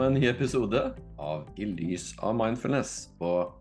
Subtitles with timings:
[0.00, 0.80] nå en ny episode
[1.20, 3.10] av I lys av mindfulness.
[3.20, 3.52] Og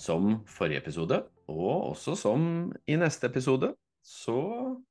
[0.00, 1.18] som forrige episode,
[1.52, 2.46] og også som
[2.88, 3.68] i neste episode,
[4.00, 4.38] så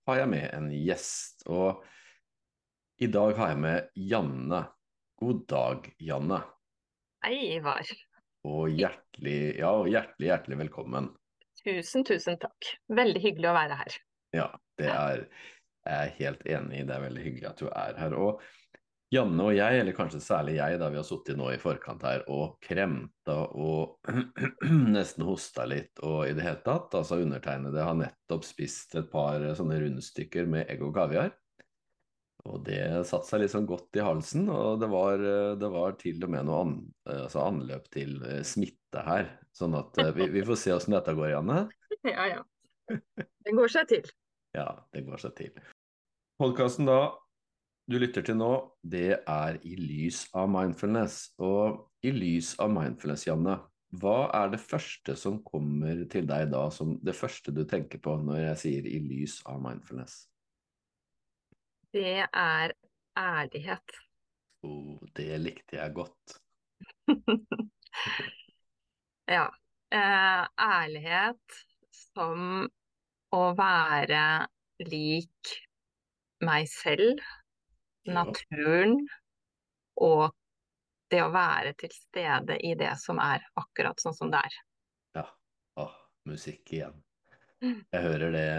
[0.05, 1.47] har jeg med en gjest.
[1.49, 1.81] Og
[3.01, 4.61] i dag har jeg med Janne.
[5.17, 6.43] God dag, Janne.
[7.25, 7.89] Hei, Ivar.
[8.45, 11.09] Og hjertelig, ja, hjertelig, hjertelig velkommen.
[11.63, 12.69] Tusen, tusen takk.
[13.01, 13.99] Veldig hyggelig å være her.
[14.37, 14.47] Ja,
[14.77, 15.25] det er
[15.81, 16.85] jeg er helt enig i.
[16.85, 18.13] Det er veldig hyggelig at du er her.
[18.13, 18.41] Og
[19.11, 22.21] Janne og jeg, eller kanskje særlig jeg, da vi har sittet nå i forkant her
[22.31, 24.07] og kremta og
[24.95, 26.95] nesten hosta litt og i det hele tatt.
[26.95, 31.33] Altså undertegnede har nettopp spist et par sånne rundstykker med egg og kaviar.
[32.47, 35.21] Og det satte seg sånn godt i halsen, og det var,
[35.61, 36.71] det var til og med noe an,
[37.05, 39.27] altså anløp til eh, smitte her.
[39.53, 41.65] Sånn at eh, vi, vi får se åssen dette går, Janne.
[42.07, 42.39] Ja, ja.
[43.45, 44.07] Den går seg til.
[44.57, 45.59] Ja, den går seg til.
[46.41, 47.11] Podkasten da
[47.91, 48.51] du lytter til nå,
[48.83, 51.33] det er i lys av mindfulness.
[51.43, 53.57] Og i lys av mindfulness, Janne,
[54.01, 58.15] hva er det første som kommer til deg da, som det første du tenker på
[58.23, 60.21] når jeg sier i lys av mindfulness?
[61.91, 62.73] Det er
[63.19, 63.97] ærlighet.
[64.63, 66.37] Oh, det likte jeg godt.
[69.35, 69.49] ja.
[69.91, 71.59] Eh, ærlighet
[71.91, 72.63] som
[73.35, 74.23] å være
[74.87, 75.51] lik
[76.47, 77.19] meg selv,
[78.09, 78.97] naturen
[80.01, 80.31] og
[81.11, 84.59] det å være til stede i det som er akkurat sånn som det er.
[85.19, 85.25] Ja.
[85.83, 85.95] Åh,
[86.29, 86.95] musikk igjen.
[87.61, 88.51] Jeg hører det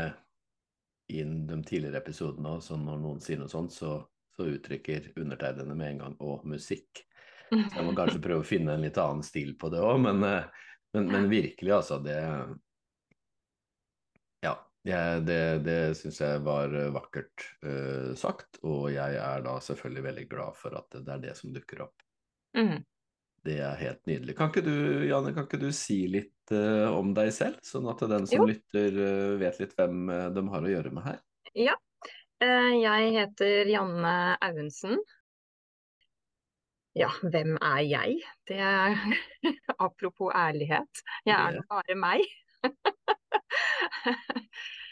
[1.13, 3.97] i de tidligere episodene òg, så når noen sier noe sånt, så,
[4.37, 7.03] så uttrykker undertegnede med en gang 'å, musikk'.
[7.53, 10.23] Så jeg må kanskje prøve å finne en litt annen stil på det òg, men,
[10.25, 11.99] eh, men, men, virkelig, altså.
[12.05, 12.17] Det
[14.83, 20.03] ja, det, det syns jeg var eh, vakkert uh, sagt, og jeg er da selvfølgelig
[20.09, 22.03] veldig glad for at det, er det som dukker opp.
[22.59, 22.83] Mm.
[23.47, 24.35] Det er helt nydelig.
[24.39, 24.75] Kan ikke du,
[25.07, 28.51] Janne, kan ikke du si litt uh, om deg selv, sånn at den som jo.
[28.51, 31.25] lytter uh, vet litt hvem de har å gjøre med her?
[31.55, 31.79] Ja,
[32.43, 34.99] jeg heter Janne Auensen.
[36.99, 38.19] Ja, hvem er jeg?
[38.51, 38.99] Det er
[39.87, 41.07] apropos ærlighet.
[41.23, 42.27] Jeg er bare meg.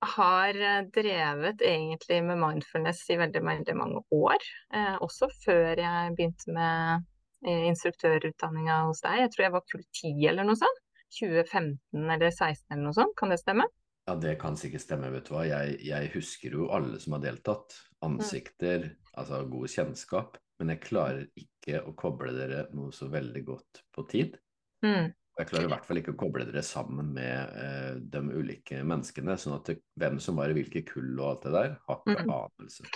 [0.00, 4.46] har eh, drevet egentlig med mindfulness i veldig, veldig mange år.
[4.74, 7.04] Eh, også før jeg begynte med
[7.46, 9.24] eh, instruktørutdanninga hos deg.
[9.24, 10.82] Jeg tror jeg var kull 10 eller noe sånt.
[11.18, 13.66] 2015 eller 2016 eller noe sånt, kan det stemme?
[14.06, 15.44] Ja, det kan sikkert stemme, vet du hva.
[15.46, 17.76] Jeg, jeg husker jo alle som har deltatt.
[18.06, 19.10] Ansikter, mm.
[19.20, 20.38] altså god kjennskap.
[20.60, 24.38] Men jeg klarer ikke å koble dere noe så veldig godt på tid.
[24.84, 25.12] Mm.
[25.38, 29.38] Jeg klarer i hvert fall ikke å koble dere sammen med eh, de ulike menneskene.
[29.40, 32.26] sånn at det, hvem som var i hvilke kull og alt det der, har ikke
[32.26, 32.34] mm.
[32.36, 32.90] anelse.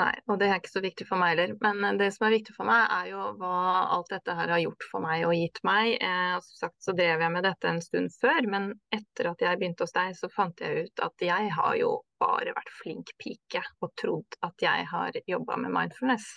[0.00, 1.52] Nei, og det er ikke så viktig for meg heller.
[1.60, 3.56] Men eh, det som er viktig for meg, er jo hva
[3.98, 5.98] alt dette her har gjort for meg og gitt meg.
[5.98, 9.44] Eh, og som sagt så drev jeg med dette en stund før, men etter at
[9.44, 13.12] jeg begynte hos deg, så fant jeg ut at jeg har jo bare vært flink
[13.20, 16.30] pike og trodd at jeg har jobba med mindfulness.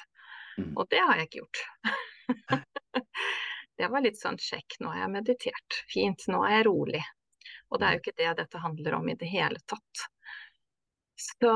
[0.60, 0.74] Mm.
[0.76, 1.64] Og det har jeg ikke gjort.
[3.76, 5.80] Det var litt sånn sjekk, nå har jeg meditert.
[5.92, 7.04] Fint, nå er jeg rolig.
[7.70, 10.06] Og det er jo ikke det dette handler om i det hele tatt.
[11.20, 11.52] Så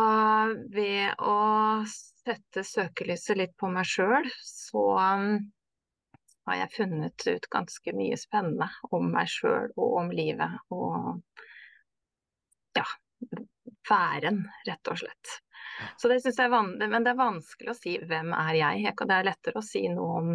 [0.71, 1.37] ved å
[1.87, 5.33] sette søkelyset litt på meg sjøl, så um,
[6.47, 10.59] har jeg funnet ut ganske mye spennende om meg sjøl og om livet.
[10.75, 11.19] Og
[12.79, 12.87] ja,
[13.89, 15.35] væren, rett og slett.
[15.99, 18.93] Så det syns jeg er men det er vanskelig å si hvem er jeg.
[18.99, 20.31] Det er lettere å si noe om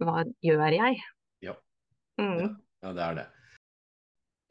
[0.00, 1.00] hva gjør jeg.
[2.20, 2.58] Mm.
[2.84, 3.26] Ja, det er det.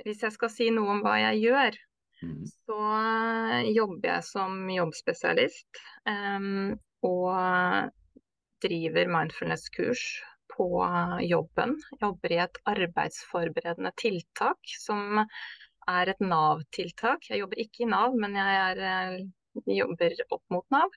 [0.06, 1.78] Hvis jeg skal si noe om hva jeg gjør,
[2.24, 2.44] mm.
[2.66, 5.82] så eh, jobber jeg som jobbspesialist.
[6.08, 7.92] Um, og
[8.60, 10.04] driver mindfulness-kurs
[10.52, 10.68] på
[11.24, 11.78] jobben.
[12.02, 15.22] Jobber i et arbeidsforberedende tiltak som
[15.90, 17.30] er et Nav-tiltak.
[17.32, 20.92] Jeg jobber ikke i Nav, men jeg er, eh, jobber opp mot Nav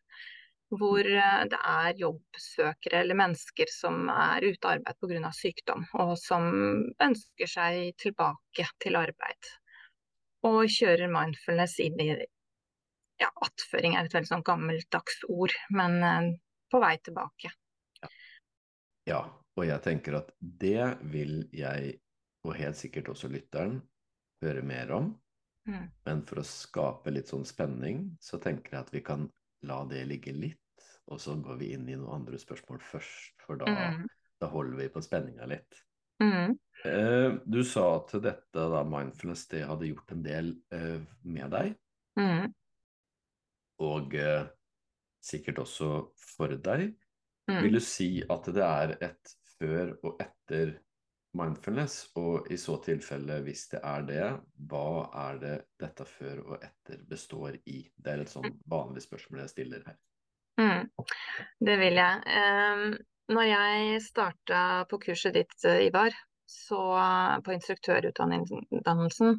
[0.79, 5.33] hvor eh, det er jobbsøkere eller mennesker som er ute av arbeid pga.
[5.37, 6.47] sykdom, og som
[7.03, 9.51] ønsker seg tilbake til arbeid.
[10.49, 12.11] Og kjører mindfulness inn i
[13.21, 16.31] ja, attføring er et veldig sånn gammeldags ord, men eh,
[16.73, 17.53] på vei tilbake.
[19.09, 19.23] Ja,
[19.59, 21.99] og jeg tenker at det vil jeg,
[22.47, 23.83] og helt sikkert også lytteren,
[24.43, 25.13] høre mer om.
[25.69, 25.87] Mm.
[26.07, 29.29] Men for å skape litt sånn spenning, så tenker jeg at vi kan
[29.69, 30.62] la det ligge litt
[31.11, 34.05] og så går vi inn i noen andre spørsmål først, for da, mm.
[34.43, 35.81] da holder vi på spenninga litt.
[36.23, 36.55] Mm.
[36.85, 41.75] Eh, du sa at dette da, mindfulness det hadde gjort en del eh, med deg.
[42.21, 42.53] Mm.
[43.83, 44.47] Og eh,
[45.23, 45.91] sikkert også
[46.37, 46.93] for deg.
[47.51, 47.59] Mm.
[47.65, 50.77] Vil du si at det er et før og etter
[51.39, 54.25] mindfulness, og i så tilfelle, hvis det er det,
[54.69, 57.81] hva er det dette før og etter består i?
[57.97, 59.97] Det er et sånn vanlig spørsmål jeg stiller her.
[60.61, 60.91] Mm.
[61.61, 62.37] Det vil jeg.
[63.33, 64.61] Når jeg starta
[64.91, 65.55] på kurset ditt,
[65.87, 66.15] Ivar,
[66.53, 66.81] så
[67.45, 69.39] på instruktørutdannelsen,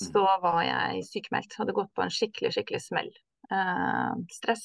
[0.00, 1.56] så var jeg sykemeldt.
[1.60, 3.10] Hadde gått på en skikkelig, skikkelig smell.
[3.50, 4.64] Uh, stress,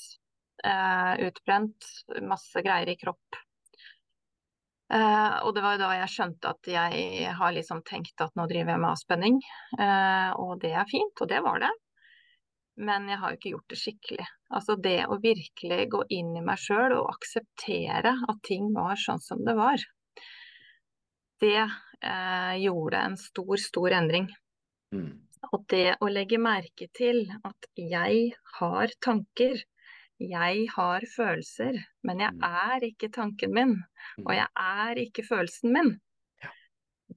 [0.65, 1.87] uh, utbrent,
[2.27, 3.39] masse greier i kropp.
[4.93, 8.75] Uh, og det var da jeg skjønte at jeg har liksom tenkt at nå driver
[8.75, 9.39] jeg med avspenning.
[10.37, 11.73] og det er fint, og det var det.
[12.77, 14.25] Men jeg har jo ikke gjort det skikkelig.
[14.51, 19.21] Altså det å virkelig gå inn i meg sjøl og akseptere at ting var sånn
[19.23, 19.79] som det var,
[21.43, 24.27] det eh, gjorde en stor, stor endring.
[24.95, 25.13] Mm.
[25.53, 29.59] Og det å legge merke til at jeg har tanker,
[30.19, 32.43] jeg har følelser, men jeg Mm.
[32.43, 33.75] er ikke tanken min,
[34.19, 34.35] og Mm.
[34.35, 35.99] jeg er ikke følelsen min,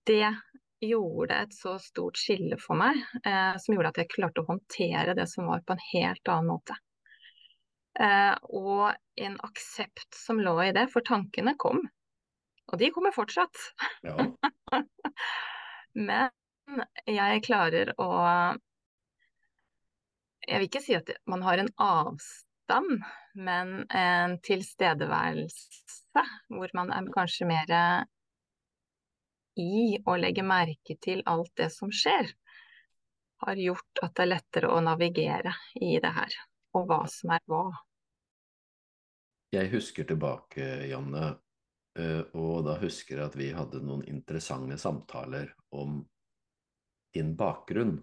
[0.06, 0.37] det
[0.80, 5.16] gjorde et så stort skille for meg, eh, som gjorde at jeg klarte å håndtere
[5.19, 6.76] det som var på en helt annen måte.
[7.98, 11.82] Eh, og en aksept som lå i det, for tankene kom.
[12.69, 13.56] Og de kommer fortsatt.
[14.06, 14.28] Ja.
[16.08, 18.08] Men jeg klarer å
[20.48, 23.02] Jeg vil ikke si at man har en avstand,
[23.36, 27.72] men en tilstedeværelse hvor man er kanskje mer
[29.58, 32.31] i å legge merke til alt det som skjer,
[33.44, 36.38] har gjort at det er lettere å navigere i det her,
[36.75, 37.66] og hva som er hva.
[39.55, 41.31] Jeg husker tilbake, Janne,
[41.99, 46.02] eh, og da husker jeg at vi hadde noen interessante samtaler om
[47.14, 47.96] din bakgrunn.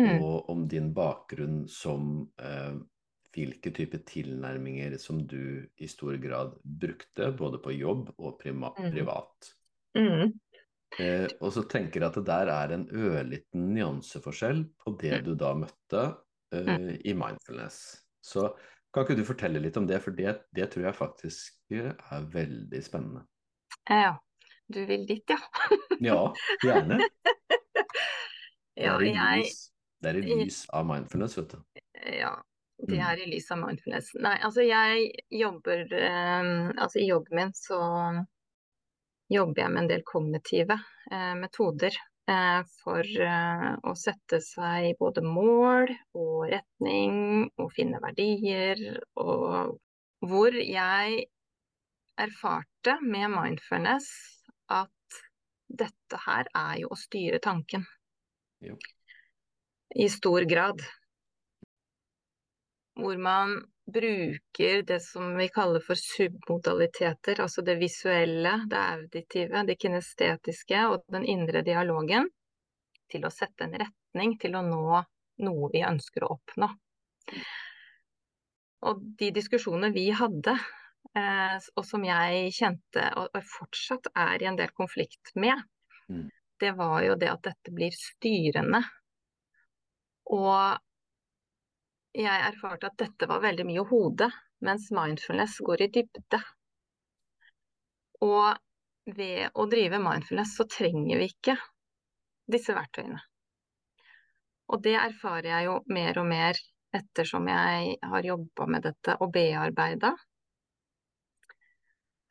[0.00, 0.22] Mm.
[0.22, 2.78] Og om din bakgrunn som eh,
[3.32, 8.92] hvilke type tilnærminger som du i stor grad brukte, både på jobb og Mm.
[8.92, 9.52] privat.
[9.98, 10.32] Mm.
[11.00, 15.24] Eh, og så tenker jeg at det der er en ørliten nyanseforskjell på det Mm.
[15.24, 16.02] du da møtte
[16.52, 17.78] eh, i mindfulness.
[18.22, 18.50] Så
[18.92, 22.82] kan ikke du fortelle litt om det, for det, det tror jeg faktisk er veldig
[22.84, 23.24] spennende.
[23.88, 24.18] Ja,
[24.68, 25.38] du vil dit, ja.
[26.00, 27.00] Ja, gjerne.
[28.74, 29.12] Det Ja, er i
[29.42, 29.58] lys,
[30.00, 31.58] det er i lys av mindfulness, vet du.
[32.08, 32.30] Ja,
[32.80, 33.02] det Mm.
[33.04, 34.08] er i lys av mindfulness.
[34.18, 37.78] Nei, altså jeg jobber eh, Altså i jobben min så
[39.32, 40.76] jobber jeg med en del kognitive
[41.10, 41.96] eh, metoder
[42.30, 48.82] eh, for eh, å sette seg både mål og retning og finne verdier,
[49.18, 49.78] og
[50.22, 51.26] hvor jeg
[52.22, 54.08] erfarte med mindfulness
[54.70, 55.22] at
[55.72, 57.86] dette her er jo å styre tanken.
[58.62, 58.76] Jo.
[59.96, 60.82] I stor grad.
[62.96, 69.78] Hvor man bruker det som vi kaller for submodaliteter, altså det visuelle, det auditive, det
[69.82, 72.28] kinestetiske og den indre dialogen,
[73.10, 75.02] til å sette en retning til å nå
[75.42, 76.68] noe vi ønsker å oppnå.
[78.88, 80.54] Og de diskusjonene vi hadde,
[81.18, 85.58] eh, og som jeg kjente og fortsatt er i en del konflikt med,
[86.10, 86.30] Mm.
[86.60, 88.82] det var jo det at dette blir styrende.
[90.30, 90.78] Og
[92.12, 94.28] jeg erfarte at dette var veldig mye hode,
[94.64, 96.40] mens mindfulness går i dybde.
[98.22, 101.56] Og ved å drive mindfulness så trenger vi ikke
[102.52, 103.20] disse verktøyene.
[104.72, 106.60] Og det erfarer jeg jo mer og mer
[106.92, 110.12] ettersom jeg har jobba med dette og bearbeida.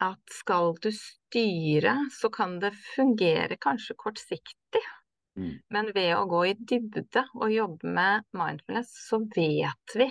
[0.02, 4.82] At skal du styre, så kan det fungere kanskje kortsiktig.
[5.40, 5.54] Mm.
[5.72, 10.10] Men ved å gå i dybde og jobbe med mindfulness, så vet vi.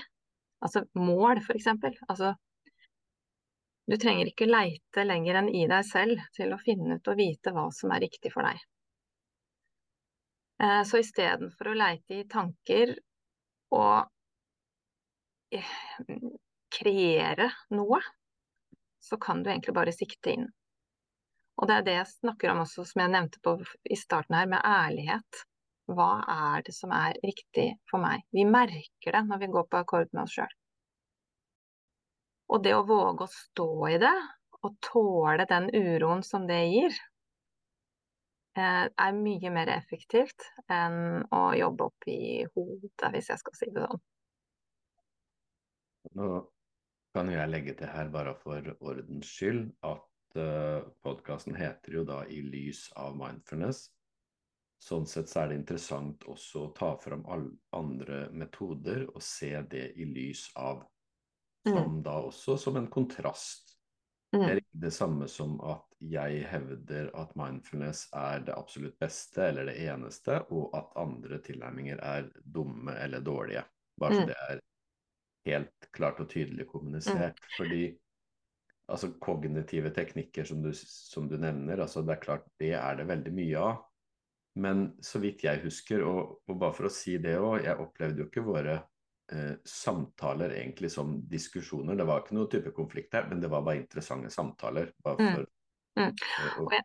[0.65, 1.97] Altså mål, eksempel.
[2.09, 2.35] Altså,
[3.91, 7.53] du trenger ikke leite lenger enn i deg selv til å finne ut og vite
[7.57, 8.61] hva som er riktig for deg.
[10.62, 12.95] Eh, Så istedenfor å leite i tanker
[13.75, 14.09] og
[15.57, 15.75] eh,
[16.71, 18.00] kreere noe,
[19.00, 20.49] så kan du egentlig bare sikte inn.
[21.61, 24.49] Og det er det jeg snakker om også, som jeg nevnte på i starten her,
[24.49, 25.43] med ærlighet.
[25.90, 28.25] Hva er det som er riktig for meg?
[28.33, 30.55] Vi merker det når vi går på akkord med oss sjøl.
[32.50, 34.17] Og det å våge å stå i det,
[34.64, 36.97] og tåle den uroen som det gir,
[38.57, 43.71] eh, er mye mer effektivt enn å jobbe opp i hodet, hvis jeg skal si
[43.75, 44.02] det sånn.
[46.17, 46.31] Nå
[47.14, 52.04] kan jo jeg legge til her, bare for ordens skyld, at uh, podkasten heter jo
[52.04, 53.88] da 'I lys av mindfulness'.
[54.80, 59.62] Sånn sett så er det interessant også å ta fram alle andre metoder og se
[59.62, 60.87] det i lys av.
[61.68, 63.76] Som da også som en kontrast
[64.32, 64.49] Det Mm.
[64.50, 69.64] er ikke det samme som at jeg hevder at mindfulness er det absolutt beste eller
[69.66, 73.64] det eneste, og at andre tilnærminger er dumme eller dårlige.
[73.99, 74.26] Bare så Mm.
[74.26, 74.60] det er
[75.46, 77.38] helt klart og tydelig kommunisert.
[77.56, 77.99] Fordi
[78.90, 83.06] altså kognitive teknikker som du, som du nevner, altså det er klart det er det
[83.09, 83.78] veldig mye av.
[84.61, 88.25] Men så vidt jeg husker, og, og bare for å si det òg, jeg opplevde
[88.25, 88.75] jo ikke våre
[89.30, 91.94] eh, samtaler egentlig som diskusjoner.
[91.97, 94.90] Det var ikke noe type konflikt her, men det var bare interessante samtaler.
[95.04, 95.35] Bare Mm.
[95.37, 95.47] for
[95.97, 96.04] Mm.
[96.06, 96.14] Mm.
[96.59, 96.85] Og, Og jeg-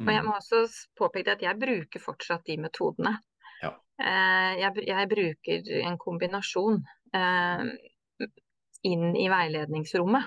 [0.00, 3.18] Og jeg må også påpeke at jeg bruker fortsatt de metodene.
[3.62, 3.74] Ja.
[4.00, 6.78] Eh, Jeg, jeg bruker en kombinasjon
[7.14, 7.64] eh,
[8.84, 10.24] inn i veiledningsrommet.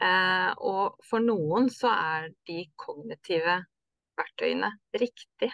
[0.00, 3.60] Eh, og for noen så er de kognitive
[4.18, 5.52] verktøyene riktig.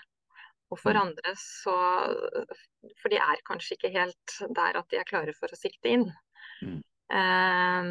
[0.70, 1.00] Og for Mm.
[1.02, 1.76] andre så
[3.02, 6.06] For de er kanskje ikke helt der at de er klare for å sikte inn.
[6.62, 6.82] Mm.
[7.10, 7.82] Eh,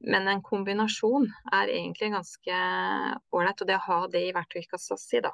[0.00, 2.60] men en kombinasjon er egentlig ganske
[3.32, 3.60] ålreit.
[3.60, 5.32] Og det å ha det i verktøykassa si, da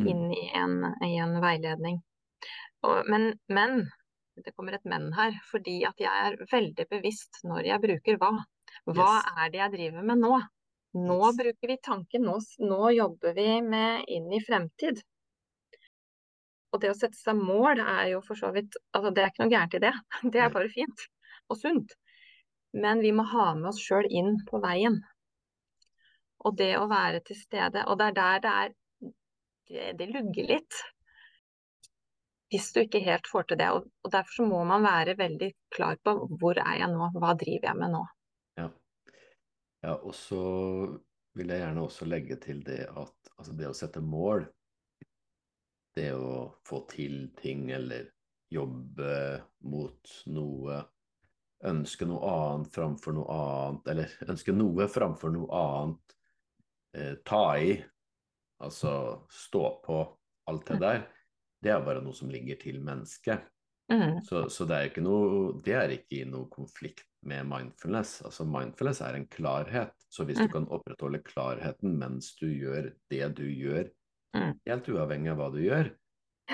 [0.00, 0.08] Mm.
[0.08, 2.00] inn i en, i en veiledning.
[2.86, 3.82] Og, men, men,
[4.40, 8.30] det kommer et men her, fordi at jeg er veldig bevisst når jeg bruker hva.
[8.96, 9.30] Hva Yes.
[9.36, 10.40] er det jeg driver med nå?
[10.98, 11.36] Nå Yes.
[11.38, 15.02] bruker vi tanken, nå, nå jobber vi med inn i fremtid.
[16.72, 19.42] Og det å sette seg mål er jo for så vidt altså Det er ikke
[19.44, 19.94] noe gærent i det,
[20.34, 21.06] det er bare fint
[21.50, 21.96] og sunt.
[22.72, 25.00] Men vi må ha med oss sjøl inn på veien.
[26.46, 27.82] Og det å være til stede.
[27.90, 28.74] Og det er der det er
[29.70, 30.78] det, det lugger litt.
[32.50, 33.68] Hvis du ikke helt får til det.
[33.74, 37.34] Og, og derfor så må man være veldig klar på hvor er jeg nå, hva
[37.38, 38.04] driver jeg med nå.
[39.82, 39.94] Ja.
[39.96, 40.40] og så
[41.38, 44.44] vil jeg gjerne også legge til det at altså det å sette mål,
[45.96, 48.10] det å få til ting eller
[48.50, 49.12] jobbe
[49.70, 50.80] mot noe,
[51.70, 56.16] ønske noe annet framfor noe annet, eller ønske noe framfor noe annet,
[56.96, 57.76] eh, ta i,
[58.64, 58.92] altså
[59.30, 60.00] stå på,
[60.50, 61.02] alt det der,
[61.62, 63.46] det er bare noe som ligger til mennesket.
[63.90, 68.20] Mm, Så, så det er ikke noe Det er ikke i noe konflikt med mindfulness.
[68.24, 69.92] Altså mindfulness er en klarhet.
[70.08, 70.52] Så hvis du Mm.
[70.52, 73.90] kan opprettholde klarheten mens du gjør det du gjør,
[74.34, 74.60] Mm.
[74.66, 75.90] helt uavhengig av hva du gjør,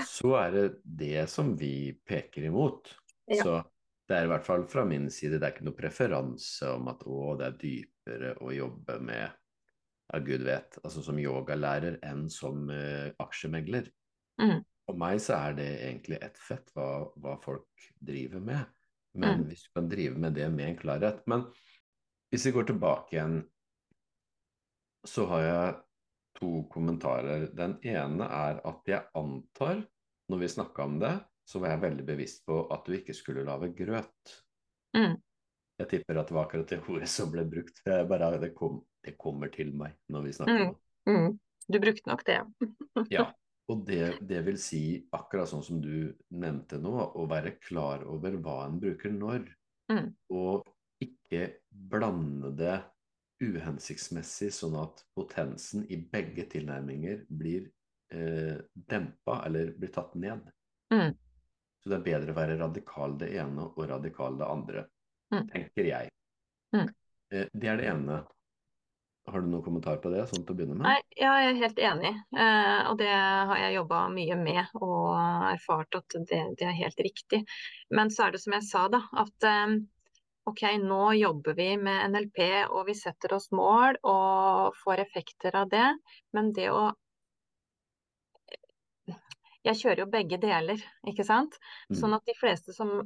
[0.04, 2.94] så er det det som vi peker imot.
[3.28, 3.42] Ja.
[3.42, 3.64] Så
[4.08, 7.00] det er i hvert fall fra min side, det er ikke noe preferanse om at
[7.04, 9.30] å, det er dypere å jobbe med
[10.12, 13.88] ja, gud vet, altså som yogalærer enn som uh, aksjemegler.
[14.40, 14.64] Mm.
[14.86, 17.66] For meg så er det egentlig ett fett hva, hva folk
[17.98, 18.64] driver med.
[19.16, 19.48] Men Mm.
[19.48, 21.22] hvis du kan drive med det med en klarhet.
[21.26, 21.46] Men
[22.30, 23.36] hvis vi går tilbake igjen,
[25.06, 25.74] så har jeg
[26.40, 27.46] to kommentarer.
[27.56, 29.84] Den ene er at jeg antar,
[30.28, 31.14] når vi snakka om det,
[31.46, 34.34] så var jeg veldig bevisst på at du ikke skulle lage grøt.
[34.96, 35.14] Mm.
[35.78, 37.80] Jeg tipper at det var akkurat det ordet som ble brukt.
[37.86, 41.12] Jeg bare, det, kom, det kommer til meg når vi snakker om det.
[41.12, 41.38] Mm.
[41.68, 42.40] Du brukte nok det.
[43.10, 43.28] Ja,
[43.72, 44.80] og det, det vil si,
[45.16, 49.46] akkurat sånn som du nevnte nå, å være klar over hva en bruker når.
[49.90, 50.12] Mm.
[50.34, 50.66] Og
[51.02, 52.76] ikke blande det
[53.42, 57.66] uhensiktsmessig, sånn at potensen i begge tilnærminger blir
[58.14, 60.46] eh, dempa eller blir tatt ned.
[60.94, 61.10] Mm.
[61.82, 64.86] Så det er bedre å være radikal det ene og radikal det andre,
[65.26, 65.48] Mm.
[65.50, 66.10] tenker jeg.
[66.70, 66.86] Mm.
[67.34, 68.20] Eh, det er det ene.
[69.26, 70.86] Har du noen kommentar på det, sånn til å begynne med?
[70.86, 72.12] Nei, ja, jeg er helt enig.
[72.38, 75.08] Eh, og det har jeg jobba mye med og
[75.50, 77.42] erfart at det, det er helt riktig.
[77.90, 79.74] Men så er det som jeg sa, da, at eh,
[80.46, 85.74] ok, nå jobber vi med NLP og vi setter oss mål og får effekter av
[85.74, 85.88] det.
[86.36, 86.86] Men det å
[89.66, 91.56] Jeg kjører jo begge deler, ikke sant.
[91.90, 91.96] Mm.
[91.98, 93.00] Sånn at de fleste som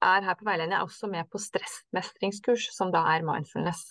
[0.00, 3.90] er her på veiledning, er også med på stressmestringskurs, som da er mindfulness.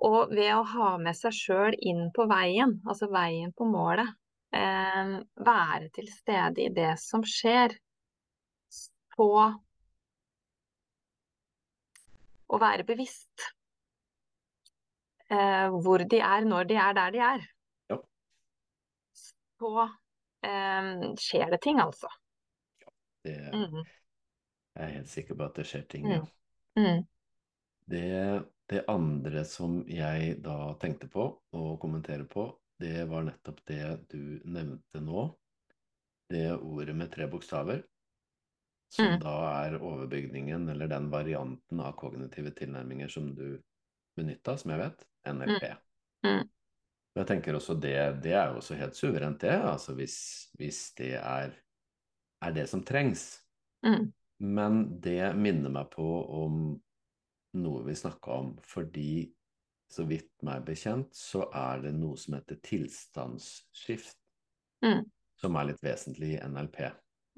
[0.00, 4.08] Og ved å ha med seg sjøl inn på veien, altså veien på målet,
[4.56, 7.74] eh, være til stede i det som skjer,
[9.16, 9.26] på
[12.50, 13.44] å være bevisst
[15.30, 17.44] eh, hvor de er når de er der de er.
[17.92, 17.98] Ja.
[19.20, 20.90] Så eh,
[21.20, 22.08] skjer det ting, altså.
[22.80, 22.90] Ja,
[23.28, 26.12] Det, Mm, jeg er helt sikker på at det skjer ting, Mm.
[26.16, 26.24] ja.
[26.80, 27.06] mm,
[27.90, 28.04] Det,
[28.70, 31.24] det andre som jeg da tenkte på
[31.58, 32.46] og kommentere på,
[32.80, 35.24] det var nettopp det du nevnte nå.
[36.30, 37.82] Det ordet med tre bokstaver,
[38.94, 39.18] som Mm.
[39.20, 43.60] da er overbygningen, eller den varianten av kognitive tilnærminger som du
[44.16, 45.66] benytta, som jeg vet, NLP.
[46.26, 46.40] Mm.
[47.10, 49.56] Og Jeg tenker også det, det er jo også helt suverent, det.
[49.58, 51.50] Altså hvis, hvis det er,
[52.42, 53.42] er det som trengs.
[53.82, 56.06] mm, Men det minner meg på
[56.44, 56.80] om
[57.58, 59.30] noe vi snakka om, fordi
[59.90, 64.16] så vidt meg bekjent, så er det noe som heter tilstandsskift,
[64.84, 65.02] Mm.
[65.36, 66.78] som er litt vesentlig i NLP.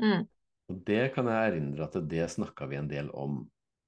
[0.03, 0.29] Mm.
[0.69, 3.41] Og det kan jeg erindre at det snakka vi en del om.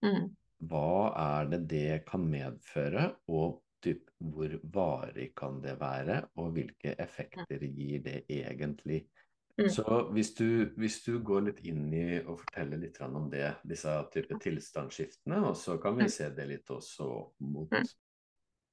[0.02, 0.33] Mm.
[0.66, 6.97] Hva er det det kan medføre, og typ, hvor varig kan det være, og hvilke
[6.99, 9.04] effekter gir det egentlig?
[9.61, 9.68] Mm.
[9.70, 10.46] Så hvis du,
[10.76, 15.54] hvis du går litt inn i og forteller litt om det, disse type tilstandsskiftene, og
[15.56, 16.11] så kan vi Mm.
[16.11, 17.06] se det litt også
[17.38, 17.70] mot,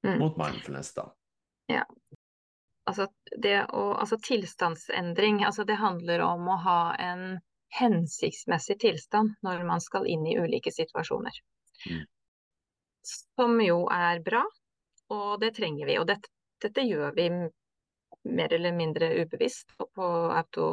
[0.02, 0.18] Mm.
[0.18, 1.12] Mot mindfulness, da.
[2.84, 3.06] Altså,
[3.38, 7.38] det å, altså tilstandsendring, altså det handler om å ha en
[7.78, 11.30] hensiktsmessig tilstand når man skal inn i ulike situasjoner.
[11.86, 12.02] Mm.
[13.06, 14.42] Som jo er bra,
[15.14, 15.98] og det trenger vi.
[16.02, 16.28] Og dette,
[16.60, 17.28] dette gjør vi
[18.24, 20.66] mer eller mindre ubevisst på, på auto,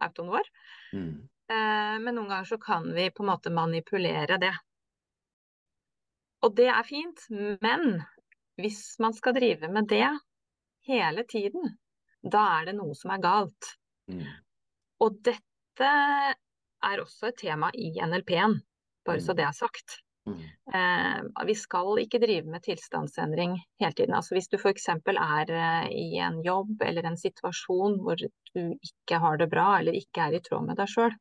[0.00, 0.50] autoen vår.
[0.92, 1.12] Mm.
[1.50, 4.52] Eh, men noen ganger så kan vi på en måte manipulere det.
[6.46, 7.26] Og det er fint,
[7.60, 8.02] men
[8.60, 10.08] hvis man skal drive med det
[10.88, 11.76] hele tiden,
[12.20, 13.74] da er det noe som er galt.
[14.10, 14.24] Mm.
[15.04, 15.90] Og dette
[16.80, 18.58] er også et tema i NLP-en,
[19.06, 20.00] bare så det er sagt.
[20.28, 20.40] Mm.
[20.74, 24.14] Eh, vi skal ikke drive med tilstandsendring hele tiden.
[24.14, 24.88] Altså hvis du f.eks.
[24.92, 29.96] er eh, i en jobb eller en situasjon hvor du ikke har det bra eller
[29.96, 31.14] ikke er i tråd med deg sjøl,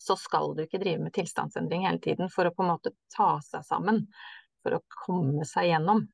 [0.00, 3.34] så skal du ikke drive med tilstandsendring hele tiden for å på en måte ta
[3.44, 4.06] seg sammen,
[4.64, 6.06] for å komme seg gjennom.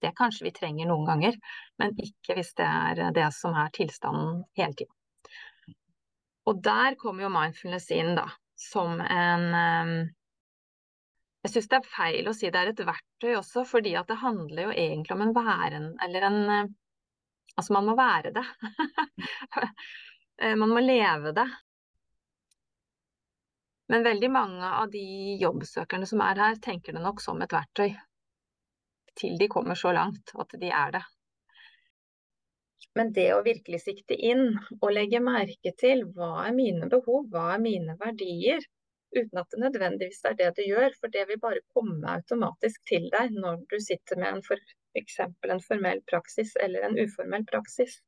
[0.00, 1.36] Det kanskje vi trenger noen ganger,
[1.80, 4.94] men ikke hvis det er det som er tilstanden hele tiden.
[6.48, 8.26] Og der kommer jo mindfulness inn, da,
[8.56, 9.92] som en eh,
[11.40, 14.18] Jeg syns det er feil å si det er et verktøy også, fordi at det
[14.20, 16.70] handler jo egentlig om en væren, eller en eh,
[17.58, 18.46] Altså, man må være det.
[20.40, 21.42] Eh, man må leve det.
[23.92, 25.02] Men veldig mange av de
[25.42, 27.90] jobbsøkerne som er her, tenker det nok som et verktøy.
[29.20, 31.02] Til de kommer så langt at de er det.
[32.96, 34.46] Men det å virkelig sikte inn
[34.78, 38.64] og legge merke til hva er mine behov, hva er mine verdier,
[39.16, 43.08] uten at det nødvendigvis er det du gjør, for det vil bare komme automatisk til
[43.12, 48.00] deg når du sitter med en for en formell praksis eller en uformell praksis.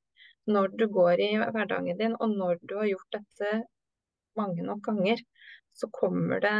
[0.50, 3.52] Når du går i hverdagen din, og når du har gjort dette
[4.38, 5.22] mange nok ganger,
[5.74, 6.56] så kommer det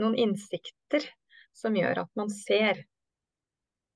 [0.00, 1.08] noen innsikter
[1.56, 2.84] som gjør at man ser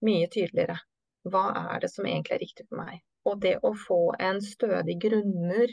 [0.04, 0.80] mye tydeligere
[1.24, 2.98] hva er det som egentlig er riktig for meg.
[3.24, 5.70] Og det å få en stødig grunnmur,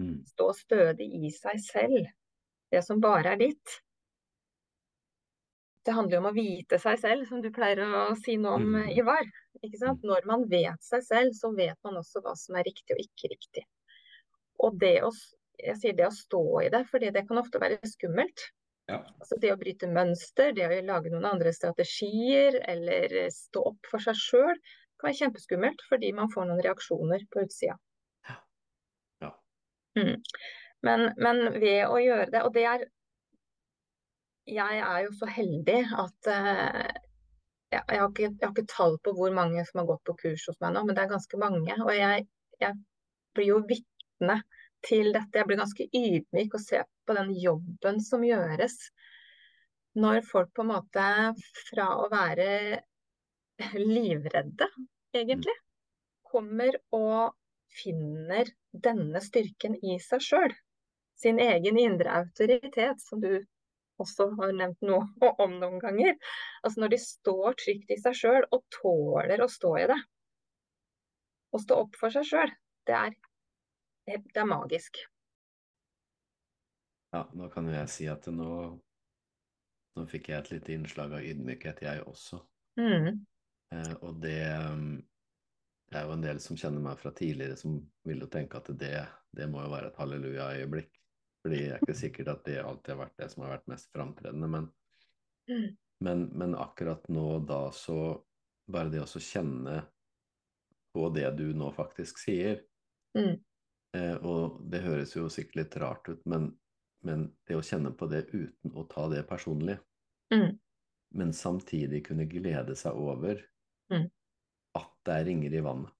[0.00, 0.24] Mm.
[0.24, 2.06] stå stødig i seg selv,
[2.70, 3.80] det som bare er ditt.
[5.84, 8.66] Det handler jo om å vite seg selv, som du pleier å si noe om,
[8.76, 8.90] Mm.
[9.00, 9.24] Ivar.
[9.64, 10.02] Ikke sant?
[10.04, 13.30] Når man vet seg selv, så vet man også hva som er riktig og ikke
[13.32, 13.64] riktig.
[14.60, 15.10] Og det å,
[15.58, 18.50] jeg sier det å stå i det, for det kan ofte være skummelt.
[18.90, 19.00] Ja.
[19.22, 24.02] Altså det å bryte mønster, det å lage noen andre strategier, eller stå opp for
[24.04, 24.56] seg sjøl,
[25.00, 27.78] kan være kjempeskummelt fordi man får noen reaksjoner på utsida.
[29.22, 29.30] Ja.
[29.96, 30.20] Mm.
[30.86, 32.86] Men, men ved å gjøre det, og det er
[34.50, 36.86] Jeg er jo så heldig at uh,
[37.70, 40.16] jeg, jeg, har ikke, jeg har ikke tall på hvor mange som har gått på
[40.24, 41.76] kurs hos meg nå, men det er ganske mange.
[41.84, 42.24] Og jeg,
[42.58, 42.78] jeg
[43.36, 44.40] blir jo vitne
[44.86, 45.38] til dette.
[45.38, 48.76] Jeg blir ganske ydmyk og ser på den jobben som gjøres
[49.98, 51.06] når folk på en måte
[51.68, 52.80] fra å være
[53.74, 54.68] livredde,
[55.14, 55.54] egentlig,
[56.30, 57.34] kommer og
[57.80, 60.54] finner denne styrken i seg sjøl.
[61.20, 63.32] Sin egen indre autoritet, som du
[64.00, 65.04] også har nevnt noe
[65.44, 66.16] om noen ganger.
[66.64, 69.98] Altså når de står trygt i seg sjøl og tåler å stå i det.
[71.50, 72.52] Å stå opp for seg sjøl,
[72.88, 75.00] det, er- det er magisk.
[77.12, 78.50] ja, nå kan jo jeg si at nå,
[79.98, 82.38] nå fikk jeg et lite innslag av ydmykhet, jeg også.
[82.78, 83.24] Mm.
[83.74, 84.36] Eh, og det,
[85.90, 88.70] det er jo en del som kjenner meg fra tidligere, som vil jo tenke at
[88.78, 88.94] det,
[89.34, 90.99] det må jo være et halleluja-øyeblikk.
[91.42, 93.92] Fordi det er ikke sikkert at det alltid har vært det som har vært mest
[93.94, 94.48] framtredende.
[94.48, 94.72] Men,
[95.50, 95.76] Mm.
[96.00, 98.24] men, men akkurat nå da så
[98.70, 99.80] Bare det å kjenne
[100.94, 102.60] på det du nå faktisk sier,
[103.16, 103.40] Mm.
[103.94, 106.52] eh, og det høres jo sikkert litt rart ut, men,
[107.02, 109.80] men det å kjenne på det uten å ta det personlig,
[110.30, 110.60] Mm.
[111.18, 113.42] men samtidig kunne glede seg over
[113.90, 114.10] Mm.
[114.78, 115.92] at det er ringer i vannet,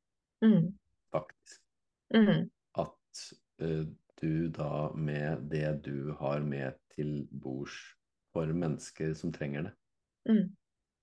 [0.44, 0.78] Mm.
[1.12, 1.60] faktisk.
[2.14, 2.50] Mm.
[2.78, 3.24] At
[3.58, 3.84] eh,
[4.22, 7.74] du da med det du har med til bords
[8.34, 9.76] for mennesker som trenger det,
[10.28, 10.50] Mm.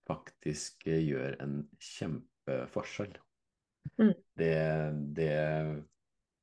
[0.07, 3.15] faktisk eh, gjør en kjempeforskjell.
[3.97, 4.13] Mm.
[4.37, 4.57] Det,
[5.17, 5.31] det,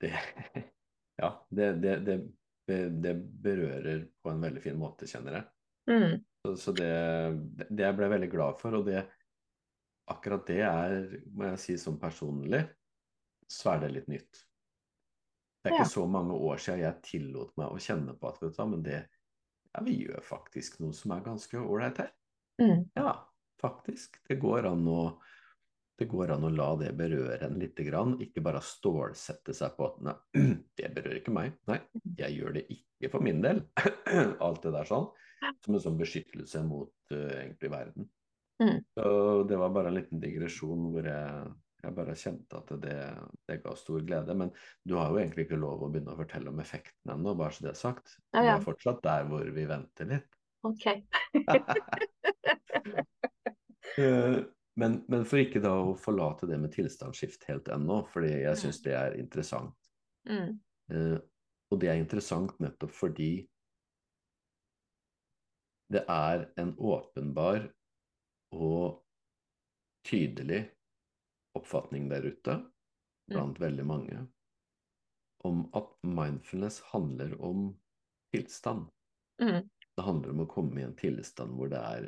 [0.02, 0.12] det
[1.22, 1.96] Ja, det, det,
[2.66, 5.44] det, det berører på en veldig fin måte, kjenner jeg.
[5.92, 6.16] Mm.
[6.42, 6.90] Så, så det,
[7.70, 9.04] det jeg ble veldig glad for, og det,
[10.10, 10.96] akkurat det er,
[11.30, 12.64] må jeg si som personlig,
[13.46, 14.42] så er det litt nytt.
[15.64, 15.81] Det er Ja.
[15.81, 18.83] ikke så mange år siden jeg tillot meg å kjenne på at vet du, men
[18.85, 18.98] det,
[19.72, 22.11] ja, vi gjør faktisk noe som er ganske ålreit her.
[22.61, 22.90] Mm.
[22.94, 23.14] Ja,
[23.62, 24.20] faktisk.
[24.29, 24.98] Det går å,
[25.98, 29.88] det går an å la det berøre en lite grann, ikke bare stålsette seg på
[29.88, 30.16] at nei,
[30.77, 31.57] det berører ikke meg.
[31.70, 31.81] Nei,
[32.20, 33.64] jeg gjør det ikke for min del.
[34.44, 35.09] Alt det der sånn.
[35.64, 38.07] Som en sånn beskyttelse mot uh, egentlig verden.
[38.62, 38.79] Mm.
[38.94, 39.09] Så
[39.48, 41.48] det var bare en liten digresjon hvor jeg,
[41.85, 42.97] jeg bare kjente at det,
[43.49, 44.35] det ga stor glede.
[44.40, 44.51] Men
[44.85, 47.66] du har jo egentlig ikke lov å begynne å fortelle om effekten ennå, bare så
[47.66, 48.16] det er sagt.
[48.33, 50.40] Ja, Vi er fortsatt der hvor vi venter litt.
[50.66, 50.88] Ok.
[54.01, 54.40] Eh,
[54.75, 58.81] Men, men for ikke da å forlate det med tilstandsskift helt ennå, fordi jeg syns
[58.83, 59.77] det er interessant.
[60.27, 60.57] Mm.
[60.90, 61.18] Uh,
[61.70, 63.47] og det er interessant nettopp fordi
[65.94, 67.68] det er en åpenbar
[68.57, 68.99] og
[70.09, 70.64] tydelig
[71.54, 72.58] oppfatning der ute
[73.30, 74.18] blant veldig mange
[75.44, 77.68] om at mindfulness handler om
[78.32, 78.88] tilstand.
[79.42, 79.68] Mm.
[79.96, 82.06] Det handler om å komme i en tilstand hvor det er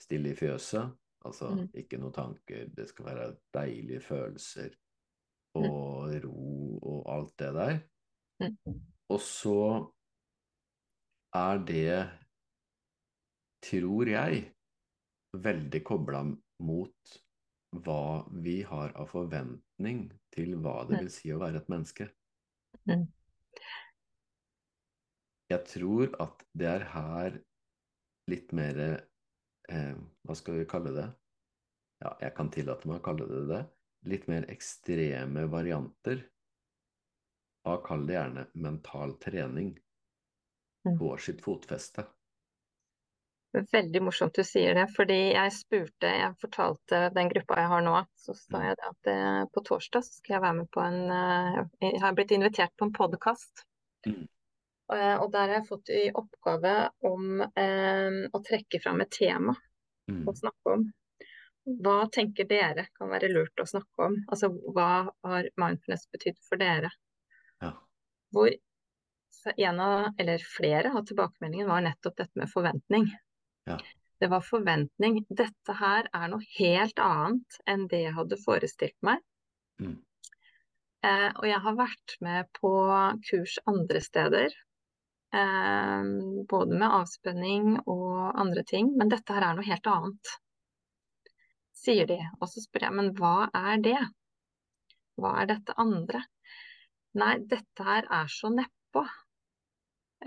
[0.00, 0.92] stille i fjøset,
[1.24, 1.70] altså Mm.
[1.74, 4.76] ikke noen tanker, det skal være deilige følelser
[5.54, 7.80] og ro og alt det der.
[8.40, 8.80] Mm.
[9.10, 9.92] Og så
[11.34, 12.10] er det,
[13.62, 14.54] tror jeg,
[15.32, 16.22] veldig kobla
[16.60, 17.20] mot
[17.72, 21.00] hva vi har av forventning til hva det Mm.
[21.04, 22.10] vil si å være et menneske.
[22.88, 23.06] Mm.
[25.50, 27.40] Jeg tror at det er her
[28.30, 28.78] litt mer
[29.68, 29.94] eh,
[30.26, 31.08] Hva skal vi kalle det?
[32.02, 33.60] Ja, jeg kan tillate meg å kalle det det.
[34.10, 36.24] Litt mer ekstreme varianter
[37.66, 39.78] av, kall det gjerne, mental trening
[40.86, 40.96] Mm.
[40.96, 42.06] får sitt fotfeste.
[43.52, 47.94] Veldig morsomt du sier det, fordi jeg spurte, jeg fortalte den gruppa jeg har nå,
[48.14, 48.66] så sa Mm.
[48.68, 49.16] jeg at det,
[49.54, 52.86] på torsdag så skal jeg være med på en eh, Jeg har blitt invitert på
[52.86, 53.64] en podkast.
[54.06, 54.28] Mm.
[54.90, 59.56] Og der har jeg fått i oppgave om eh, å trekke fram et tema
[60.10, 60.24] Mm.
[60.26, 60.80] å snakke om.
[61.84, 64.16] Hva tenker dere kan være lurt å snakke om?
[64.32, 66.90] Altså hva har mindfulness betydd for dere?
[67.62, 67.70] Ja.
[68.34, 68.50] Hvor
[69.56, 73.06] en av, eller flere av tilbakemeldingene var nettopp dette med forventning.
[73.68, 73.78] Ja.
[74.20, 75.22] Det var forventning.
[75.28, 79.22] Dette her er noe helt annet enn det jeg hadde forestilt meg.
[79.80, 79.96] Mm.
[81.08, 82.72] Eh, og jeg har vært med på
[83.24, 84.56] kurs andre steder.
[85.32, 86.10] Eh,
[86.50, 88.92] både med avspenning og andre ting.
[89.00, 90.34] Men dette her er noe helt annet,
[91.80, 92.18] sier de.
[92.40, 94.00] Og så spør jeg, men hva er det?
[95.20, 96.26] Hva er dette andre?
[97.20, 99.06] Nei, dette her er så nedpå.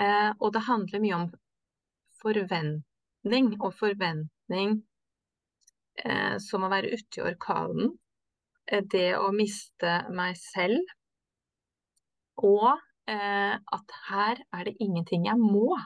[0.01, 1.29] Eh, og det handler mye om
[2.23, 2.81] forventning,
[3.23, 4.81] og forventning
[6.03, 7.93] eh, som å være ute i orkanen.
[8.67, 10.83] Eh, det å miste meg selv.
[12.43, 12.71] Og
[13.07, 15.77] eh, at her er det ingenting jeg må.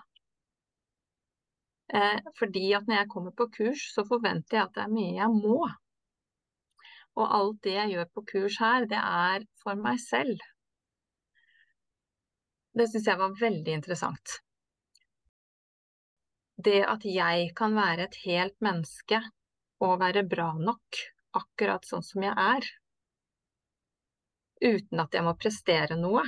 [1.94, 5.16] Eh, fordi at når jeg kommer på kurs, så forventer jeg at det er mye
[5.20, 5.62] jeg må.
[7.18, 10.42] Og alt det jeg gjør på kurs her, det er for meg selv.
[12.78, 14.38] Det syns jeg var veldig interessant.
[16.58, 19.20] Det at jeg kan være et helt menneske
[19.86, 21.02] og være bra nok,
[21.38, 22.66] akkurat sånn som jeg er,
[24.66, 26.24] uten at jeg må prestere noe.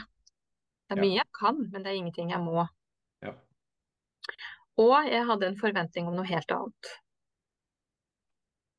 [0.86, 1.02] Det er Ja.
[1.02, 2.68] mye jeg kan, men det er ingenting jeg må.
[3.22, 3.34] Ja.
[4.78, 6.94] Og jeg hadde en forventning om noe helt annet.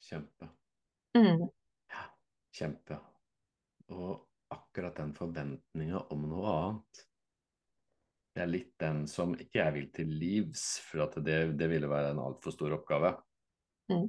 [0.07, 0.49] Kjempe.
[1.15, 1.51] Mm.
[1.91, 2.05] Ja,
[2.55, 3.01] kjempe.
[3.91, 7.05] Og akkurat den forventninga om noe annet,
[8.35, 11.91] det er litt den som ikke jeg vil til livs, for at det, det ville
[11.91, 13.15] være en altfor stor oppgave.
[13.91, 14.07] Mm.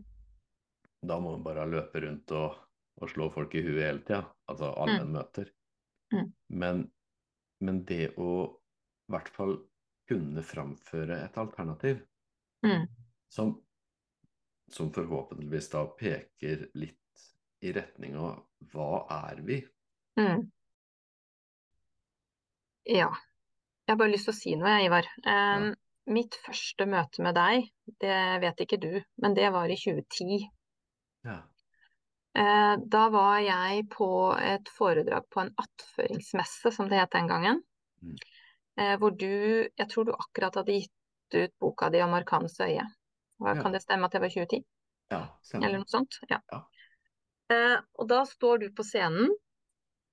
[1.01, 2.59] Da må man bare løpe rundt og,
[3.01, 5.49] og slå folk i huet hele tida, altså allmennmøter.
[6.13, 6.29] Mm.
[6.61, 6.85] Men,
[7.65, 9.57] men det å i hvert fall
[10.11, 12.05] kunne framføre et alternativ
[12.61, 12.87] Mm.
[13.33, 13.55] som,
[14.69, 17.23] som forhåpentligvis da peker litt
[17.65, 19.57] i retning av hva er vi?
[20.19, 20.43] Mm.
[22.85, 23.09] Ja.
[23.91, 25.07] Jeg har bare lyst til å si noe, Ivar.
[25.27, 25.71] Um,
[26.15, 27.65] Mitt første møte med deg,
[27.99, 30.45] det vet ikke du, men det var i 2010.
[31.27, 31.35] Ja.
[32.31, 34.07] Uh, da var jeg på
[34.39, 37.59] et foredrag på en attføringsmesse, som det het den gangen.
[37.99, 38.15] Mm.
[38.79, 39.27] Uh, hvor du,
[39.67, 42.87] jeg tror du akkurat hadde gitt ut boka di om Arkanens øye.
[43.43, 43.61] Hva- Ja.
[43.61, 44.63] Kan det stemme at det var 2010?
[45.11, 45.21] ja,
[45.59, 46.15] Eller noe sånt?
[46.29, 46.39] Ja.
[46.53, 46.63] Ja.
[47.51, 49.27] Eh, og da står du på scenen,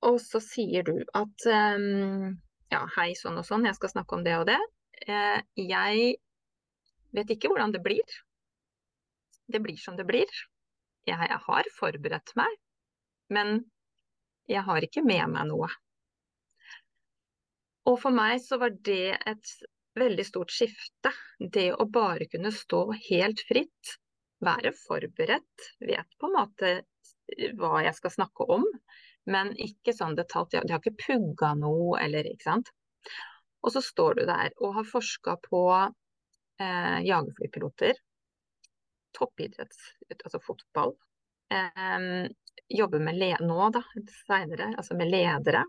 [0.02, 2.34] og så sier du at ehm,
[2.72, 4.58] ja, hei, sånn og sånn, jeg skal snakke om det og det.
[5.06, 6.14] Eh, jeg
[7.16, 8.16] vet ikke hvordan det blir.
[9.48, 10.28] Det blir som det blir.
[11.08, 12.56] jeg har forberedt meg,
[13.32, 13.62] men
[14.44, 15.68] jeg har ikke med meg noe.
[17.88, 19.52] Og for meg så var det et
[19.96, 21.14] veldig stort skifte.
[21.40, 23.94] Det å bare kunne stå helt fritt,
[24.44, 26.74] være forberedt, vet på en måte
[27.56, 28.68] hva jeg skal snakke om,
[29.28, 30.60] men ikke sånn detalj.
[30.64, 32.72] De har ikke pugga noe, eller ikke sant.
[33.64, 37.98] Og så står du der og har forska på eh, jagerflypiloter,
[39.18, 40.94] toppidretts, altså fotball.
[41.52, 42.28] Eh,
[42.68, 43.82] jobber med le nå, da,
[44.22, 45.64] seinere, altså med ledere.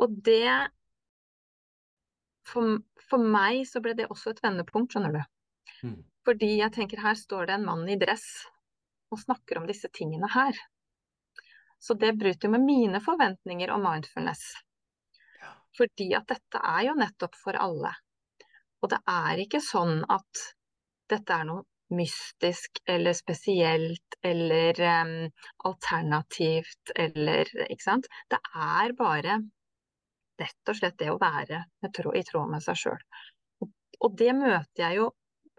[0.00, 0.70] Og det
[2.50, 5.20] for, for, meg så ble det også et vendepunkt, skjønner du.
[5.86, 5.98] Mm.
[6.26, 8.26] Fordi jeg tenker her står det en mann i dress
[9.10, 10.56] og snakker om disse tingene her.
[11.80, 14.42] Så det bryter jo med mine forventninger om mindfulness.
[15.40, 15.52] Ja.
[15.78, 17.94] Fordi at dette er jo nettopp for alle.
[18.80, 20.44] Og det er ikke sånn at
[21.10, 25.14] dette er noe mystisk eller spesielt eller um,
[25.66, 28.06] alternativt eller Ikke sant.
[28.30, 29.40] Det er bare
[30.40, 33.02] rett og slett det å være i tråd med seg sjøl.
[34.00, 35.10] Og det møter jeg jo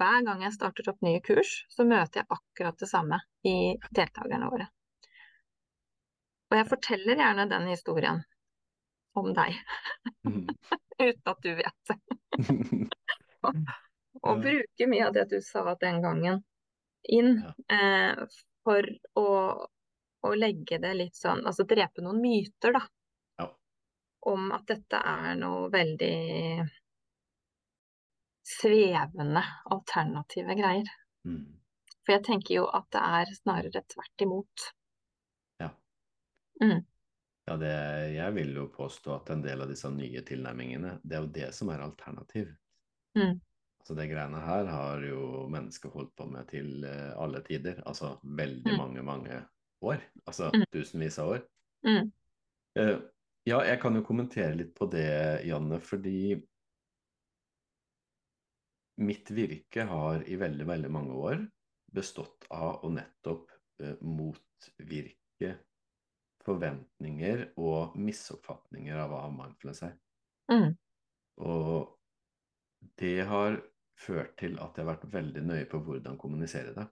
[0.01, 4.49] hver gang jeg starter opp nye kurs, så møter jeg akkurat det samme i deltakerne
[4.49, 4.65] våre.
[6.51, 8.21] Og jeg forteller gjerne den historien
[9.17, 9.57] om deg,
[10.27, 10.45] mm.
[11.07, 11.97] uten at du vet det.
[13.47, 13.59] og,
[14.21, 16.41] og bruker mye av det du sa den gangen
[17.11, 17.37] inn
[17.71, 18.23] eh,
[18.63, 18.87] for
[19.19, 19.27] å,
[20.21, 22.83] å legge det litt sånn Altså drepe noen myter, da
[24.21, 26.65] om at dette er noe veldig
[28.51, 29.41] svevende
[29.73, 30.91] alternative greier.
[31.25, 31.57] Mm.
[32.01, 34.67] For jeg tenker jo at det er snarere tvert imot.
[36.61, 36.67] Ja.
[36.71, 36.81] Mm.
[37.49, 37.71] Ja, det,
[38.13, 41.47] jeg vil jo påstå at en del av disse nye tilnærmingene, det er jo det
[41.57, 42.51] som er alternativ.
[43.17, 43.39] Mm.
[43.81, 47.81] Altså Det greiene her har jo mennesker holdt på med til uh, alle tider.
[47.89, 48.77] Altså veldig mm.
[48.77, 49.39] mange, mange
[49.81, 50.03] år.
[50.29, 50.67] Altså mm.
[50.71, 51.41] tusenvis av år.
[52.77, 53.01] Uh,
[53.49, 56.37] ja, jeg kan jo kommentere litt på det, Janne, fordi
[59.01, 61.41] mitt virke har i veldig, veldig mange år
[61.91, 63.49] bestått av å nettopp
[63.81, 65.55] uh, motvirke
[66.45, 69.97] forventninger og misoppfatninger av hva mindfulness er.
[70.51, 70.71] Mm.
[71.47, 71.91] Og
[72.99, 73.59] det har
[74.01, 76.87] ført til at jeg har vært veldig nøye på hvordan kommunisere det.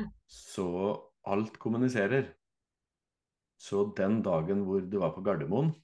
[0.00, 0.12] Mm.
[0.30, 0.68] Så
[1.26, 2.30] alt kommuniserer.
[3.60, 5.74] Så den dagen hvor du var på Gardermoen,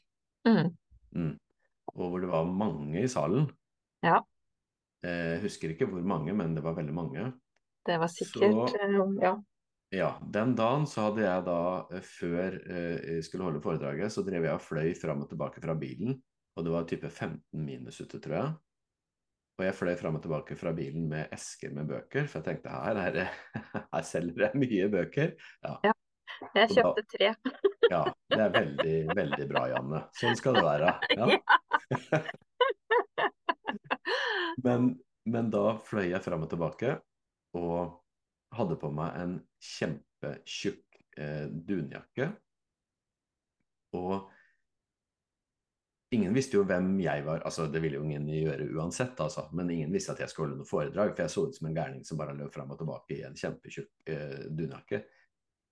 [0.48, 0.70] mm.
[1.16, 1.34] Mm,
[1.92, 3.50] og hvor det var mange i salen
[4.04, 4.20] ja.
[5.04, 7.26] Jeg eh, husker ikke hvor mange, men det var veldig mange.
[7.86, 9.34] Det var sikkert, så, eh, ja.
[9.94, 11.60] Ja, Den dagen så hadde jeg da,
[11.94, 15.76] eh, før jeg skulle holde foredraget, så drev jeg og fløy fram og tilbake fra
[15.78, 16.18] bilen.
[16.56, 18.54] Og det var type 15 minus ute, tror jeg.
[19.56, 22.72] Og jeg fløy fram og tilbake fra bilen med esker med bøker, for jeg tenkte
[22.72, 23.30] her, her,
[23.94, 25.32] her selger jeg mye bøker.
[25.64, 25.76] Ja.
[25.86, 25.92] ja.
[26.56, 27.28] Jeg kjøpte tre.
[27.94, 30.00] ja, det er veldig, veldig bra, Janne.
[30.18, 30.90] Sånn skal det være.
[31.16, 31.26] Ja.
[34.66, 34.80] men,
[35.24, 36.90] men, da fløy jeg fram og tilbake
[37.56, 37.76] og
[38.58, 42.30] hadde på meg en kjempetjukk eh, dunjakke.
[43.96, 44.26] Og
[46.16, 47.42] ingen visste jo hvem jeg var.
[47.48, 49.48] altså Det ville jo ingen gjøre uansett, altså.
[49.56, 51.76] Men ingen visste at jeg skulle holde noe foredrag, for jeg så ut som en
[51.76, 55.02] gærning som bare løp fram og tilbake i en kjempetjukk eh, dunjakke.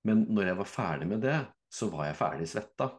[0.09, 1.39] Men når jeg var ferdig med det,
[1.73, 2.91] så var jeg ferdig svetta.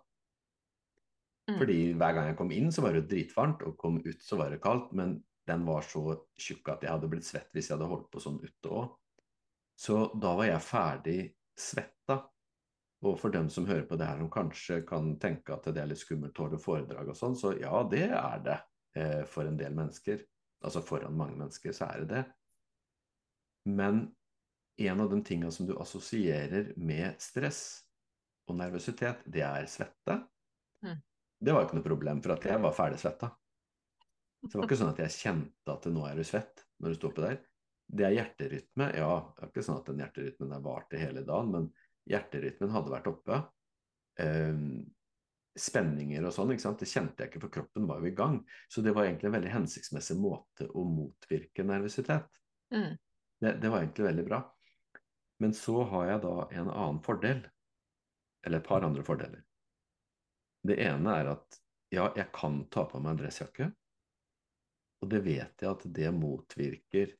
[1.45, 1.57] Mm.
[1.59, 4.49] Fordi hver gang jeg kom inn, så var det dritvarmt, og kom ut, så var
[4.53, 4.93] det kaldt.
[4.97, 6.01] Men den var så
[6.41, 8.95] tjukk at jeg hadde blitt svett hvis jeg hadde holdt på sånn ute òg.
[9.75, 11.19] Så da var jeg ferdig
[11.59, 12.21] svetta.
[13.05, 15.91] Og for dem som hører på det her, som kanskje kan tenke at det er
[15.91, 18.57] litt skummelt å holde foredrag og sånn, så ja, det er det
[18.97, 20.23] eh, for en del mennesker.
[20.65, 22.23] Altså foran mange mennesker, så er det det.
[23.69, 24.07] Men
[24.77, 27.61] en av de tingene som du assosierer med stress
[28.49, 30.19] og nervøsitet, det er svette.
[30.85, 30.99] Mm.
[31.45, 33.31] Det var ikke noe problem, for at jeg var ferdig svetta.
[34.45, 36.97] Så det var ikke sånn at jeg kjente at nå er du svett når du
[36.99, 37.39] sto oppi der.
[37.85, 38.89] Det er hjerterytme.
[38.97, 41.67] Ja, det er ikke sånn at den hjerterytmen der varte hele dagen, men
[42.09, 43.41] hjerterytmen hadde vært oppe.
[44.21, 44.61] Eh,
[45.55, 46.81] spenninger og sånn, ikke sant?
[46.83, 48.39] det kjente jeg ikke, for kroppen var jo i gang.
[48.71, 52.27] Så det var egentlig en veldig hensiktsmessig måte å motvirke nervøsitet.
[52.75, 52.95] Mm.
[53.39, 54.41] Det, det, var egentlig veldig bra.
[55.43, 57.43] Men så har jeg da en annen fordel,
[58.45, 59.41] eller et par andre fordeler.
[60.65, 61.59] Det ene er at
[61.93, 63.69] ja, jeg kan ta på meg en dressjakke,
[65.03, 67.13] og det vet jeg at det motvirker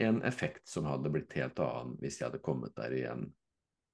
[0.00, 3.26] en effekt som hadde blitt helt annen hvis jeg hadde kommet der i en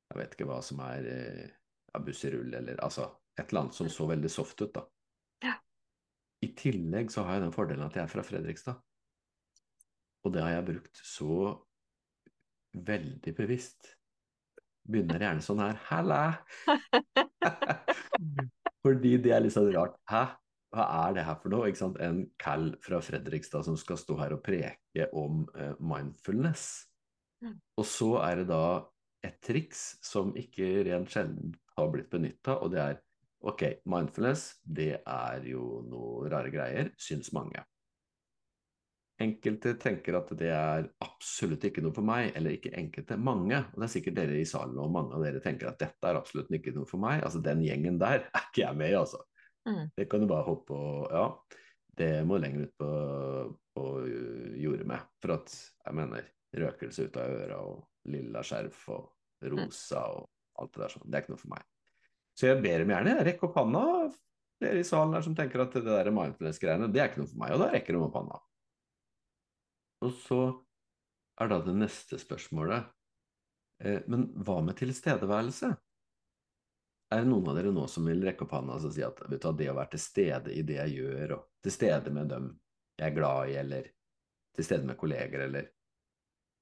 [0.09, 1.49] jeg vet ikke hva som er eh,
[1.99, 4.85] i rull, eller altså et eller annet som så veldig soft ut, da.
[5.45, 5.55] Ja.
[6.45, 8.81] I tillegg så har jeg den fordelen at jeg er fra Fredrikstad.
[10.25, 11.53] Og det har jeg brukt så
[12.89, 13.93] veldig bevisst.
[14.89, 16.23] Begynner gjerne sånn her Halla!
[18.85, 19.99] Fordi det er litt sånn rart.
[20.09, 20.25] Hæ?
[20.75, 21.71] Hva er det her for noe?
[22.05, 26.69] En cal fra Fredrikstad som skal stå her og preke om uh, mindfulness.
[27.45, 27.57] Mm.
[27.81, 28.65] Og så er det da
[29.25, 33.01] et triks som ikke rent sjelden har blitt benytta, og det er
[33.49, 37.63] ok, mindfulness, det er jo noe rare greier, syns mange.
[39.19, 43.59] Enkelte tenker at det er absolutt ikke noe for meg, eller ikke enkelte, mange.
[43.73, 46.19] Og det er sikkert dere i salen og mange av dere tenker at dette er
[46.21, 47.25] absolutt ikke noe for meg.
[47.27, 49.25] Altså den gjengen der er ikke jeg med i, altså.
[49.69, 49.85] Mm.
[49.97, 51.25] Det kan du bare hoppe og Ja,
[51.99, 52.91] det må lenger ut på,
[53.77, 53.87] på
[54.63, 55.09] jordet med.
[55.23, 56.29] For at jeg mener
[56.65, 60.29] røkelse ut av øra og lilla skjerf og rosa og
[60.59, 61.05] alt det der sånn.
[61.07, 61.67] Det er ikke noe for meg.
[62.39, 63.85] Så jeg ber dem gjerne rekke opp handa,
[64.59, 67.39] Dere i salen her som tenker at det der mindfulness-greiene, det er ikke noe for
[67.39, 67.53] meg.
[67.55, 68.41] Og da rekker de opp handa.
[70.03, 70.41] Og så
[71.39, 72.87] er da det neste spørsmålet
[73.83, 75.73] eh, Men hva med tilstedeværelse?
[77.09, 79.41] Er det noen av dere nå som vil rekke opp hånda og si at vet
[79.41, 82.51] du, det å være til stede i det jeg gjør, og til stede med dem
[82.99, 83.89] jeg er glad i, eller
[84.59, 85.71] til stede med kolleger, eller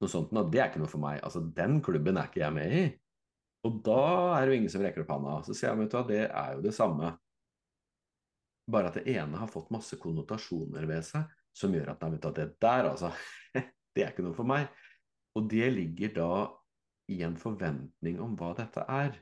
[0.02, 1.18] noe sånt, nå, det er ikke noe for meg.
[1.24, 2.84] Altså, den klubben er ikke jeg med i.
[3.66, 4.02] Og da
[4.36, 5.36] er det jo ingen som rekker opp hånda.
[5.46, 7.14] Så sier jeg vet du hva, det er jo det samme.
[8.70, 12.26] Bare at det ene har fått masse konnotasjoner ved seg, som gjør at nei, vet
[12.26, 13.10] du, det der, altså,
[13.96, 14.68] det er ikke noe for meg.
[15.36, 16.30] Og det ligger da
[17.12, 19.16] i en forventning om hva dette er.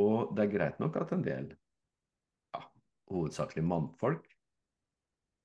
[0.00, 1.50] Og det er greit nok at en del,
[2.54, 2.62] ja,
[3.12, 4.26] hovedsakelig mannfolk,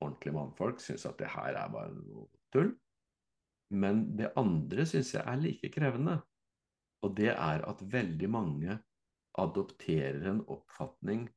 [0.02, 2.72] ordentlige mannfolk, syns at det her er bare noe tull.
[3.70, 6.18] Men det andre syns jeg er like krevende.
[7.06, 8.80] Og det er at veldig mange
[9.40, 11.28] adopterer en oppfatning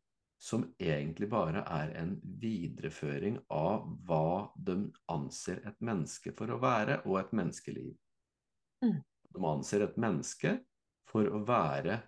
[0.43, 4.75] som egentlig bare er en videreføring av hva de
[5.13, 7.93] anser et menneske for å være, og et menneskeliv.
[8.83, 8.97] Mm.
[9.33, 10.57] De anser et menneske
[11.07, 12.01] for å være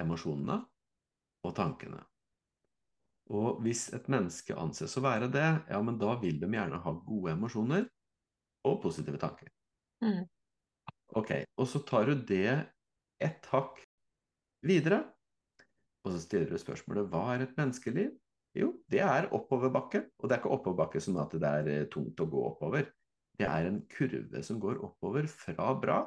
[0.00, 0.60] emosjonene
[1.46, 2.00] og tankene.
[3.34, 6.94] Og hvis et menneske anses å være det, ja, men da vil de gjerne ha
[7.04, 7.84] gode emosjoner
[8.68, 9.52] og positive tanker.
[10.04, 10.24] Mm.
[11.18, 12.56] Ok, og så tar du det
[13.20, 13.82] ett hakk
[14.64, 15.02] videre
[16.08, 18.12] og så stiller du spørsmålet hva er et menneskeliv?
[18.56, 20.06] Jo, det er oppoverbakke.
[20.18, 22.88] Og det er ikke oppoverbakke som at det er eh, tungt å gå oppover.
[23.38, 25.98] Det er en kurve som går oppover fra bra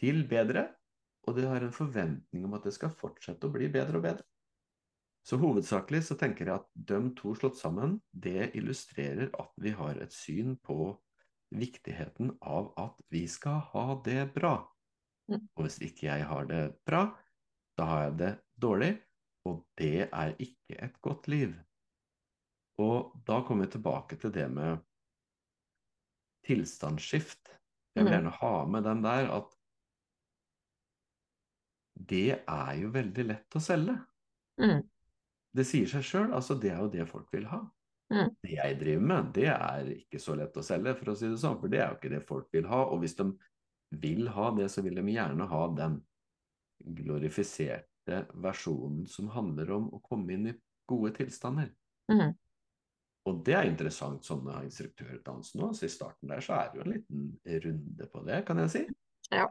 [0.00, 0.66] til bedre.
[1.24, 4.26] Og de har en forventning om at det skal fortsette å bli bedre og bedre.
[5.24, 9.96] Så hovedsakelig så tenker jeg at de to slått sammen, det illustrerer at vi har
[10.04, 10.92] et syn på
[11.54, 14.58] viktigheten av at vi skal ha det bra.
[15.32, 15.46] Mm.
[15.56, 17.06] Og hvis ikke jeg har det bra,
[17.78, 18.92] da har jeg det dårlig,
[19.48, 21.54] og det er ikke et godt liv.
[22.84, 24.82] Og da kommer vi tilbake til det med
[26.44, 27.48] tilstandsskift.
[27.94, 28.14] Jeg vil mm.
[28.16, 29.52] gjerne ha med den der at
[31.94, 33.94] det er jo veldig lett å selge.
[34.60, 34.82] Mm.
[35.54, 37.60] Det sier seg sjøl, altså det er jo det folk vil ha.
[38.12, 38.30] Mm.
[38.42, 41.40] Det jeg driver med, det er ikke så lett å selge, for å si det
[41.40, 42.82] sånn, for det er jo ikke det folk vil ha.
[42.90, 43.28] Og hvis de
[44.02, 45.98] vil ha det, så vil de gjerne ha den
[46.98, 50.56] glorifiserte versjonen som handler om å komme inn i
[50.90, 51.70] gode tilstander.
[52.12, 52.34] Mm.
[53.24, 55.70] Og det er interessant sånne instruktørdans nå.
[55.72, 57.28] Så I starten der så er det jo en liten
[57.64, 58.82] runde på det, kan jeg si.
[59.32, 59.46] Ja.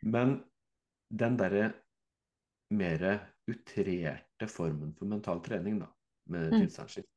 [0.00, 0.38] Men
[1.14, 1.68] den derre
[2.74, 3.04] mer
[3.46, 5.88] utrerte formen for mental trening, da,
[6.32, 6.60] med mm.
[6.64, 7.10] tilstandsskift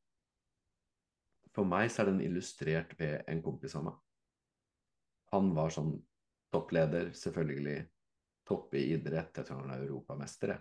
[1.56, 3.96] For meg så er den illustrert ved en kompis av meg.
[5.34, 5.96] Han var sånn
[6.54, 7.80] toppleder, selvfølgelig
[8.48, 9.36] Topp i idrett.
[9.36, 10.54] Jeg tror han er europamester.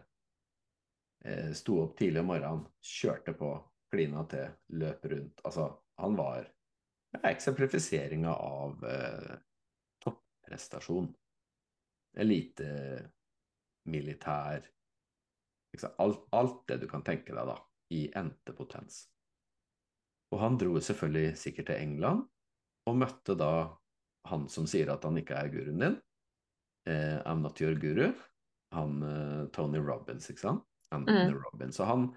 [1.22, 3.50] Eh, sto opp tidlig om morgenen, kjørte på,
[3.92, 5.42] klina til, løp rundt.
[5.46, 5.68] Altså,
[6.02, 6.48] han var
[7.30, 9.36] eksemplifiseringa av eh,
[10.02, 11.06] topprestasjon.
[12.18, 12.72] Elite,
[13.90, 14.64] militær
[16.00, 17.56] alt, alt, det du kan tenke deg, da,
[17.92, 19.06] i endte potens.
[20.32, 22.24] Og han dro selvfølgelig sikkert til England,
[22.86, 23.50] og møtte da
[24.30, 25.98] han som sier at han ikke er guruen din,
[26.88, 28.08] eh, I'm Not Your Guru.
[28.74, 30.64] Han eh, Tony Robins, ikke sant?
[30.94, 31.42] Anthony mm.
[31.44, 31.76] Robins.
[31.76, 32.08] Så han,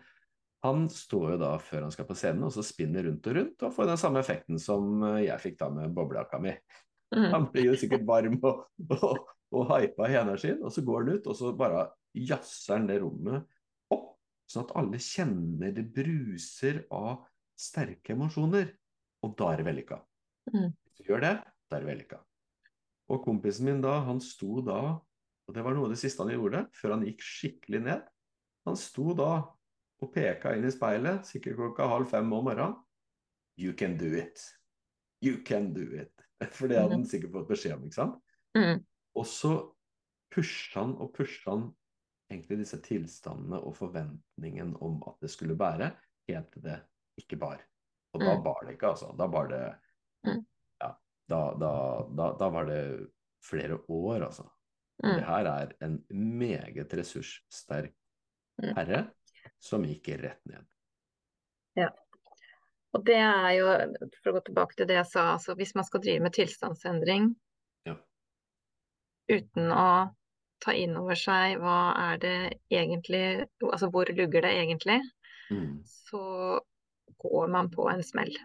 [0.65, 3.65] han står jo da før han skal på scenen, og så spinner rundt og rundt,
[3.65, 6.55] og får den samme effekten som eh, jeg fikk da med boblejakka mi.
[7.16, 7.30] Mm.
[7.34, 8.66] Han blir jo sikkert varm og,
[8.99, 11.88] og, og hypa i energien, og så går han ut, og så bare
[12.18, 13.45] jazzer han det rommet
[13.93, 14.16] opp,
[14.49, 17.26] sånn at alle kjenner det bruser av
[17.60, 18.72] sterke emosjoner.
[19.26, 19.99] Og da er det vellykka.
[20.53, 20.72] Mm.
[20.72, 21.36] Hvis du gjør det,
[21.68, 22.20] da er det vellykka.
[23.10, 24.80] Og kompisen min da, han sto da,
[25.49, 28.05] og det var noe av det siste han gjorde, før han gikk skikkelig ned.
[28.70, 29.32] Han sto da
[29.99, 32.78] og peka inn i speilet, sikkert klokka halv fem om morgenen.
[33.60, 34.39] You can do it.
[35.26, 36.14] You can do it.
[36.56, 38.20] For det hadde han sikkert fått beskjed om, ikke sant?
[38.58, 38.84] Mm.
[39.20, 39.54] Og så
[40.34, 41.66] pusha han og pusha han
[42.32, 45.92] egentlig disse tilstandene og forventningen om at det skulle bære,
[46.30, 46.78] helt til det
[47.20, 47.64] ikke bar.
[48.14, 48.44] Og da Mm.
[48.44, 49.12] bar det ikke, altså.
[49.18, 49.64] Da bar det
[50.26, 50.46] Mm.
[50.82, 50.90] Ja,
[51.30, 51.72] da, da,
[52.18, 53.10] da, da var det
[53.44, 54.44] flere år, altså.
[55.04, 55.16] Mm.
[55.16, 57.94] det her er en meget ressurssterk
[58.62, 58.74] Mm.
[58.76, 59.12] herre
[59.60, 60.66] som gikk rett ned.
[62.98, 63.66] Og det er jo,
[64.24, 67.36] for å gå tilbake til det jeg sa, altså hvis man skal drive med tilstandsendring
[67.86, 67.96] Ja.
[69.30, 70.16] uten å
[70.60, 72.34] ta inn over seg hva er det
[72.74, 75.02] egentlig, altså hvor lugger det egentlig,
[75.52, 75.84] Mm.
[75.86, 76.60] så
[77.18, 78.36] går man på en smell.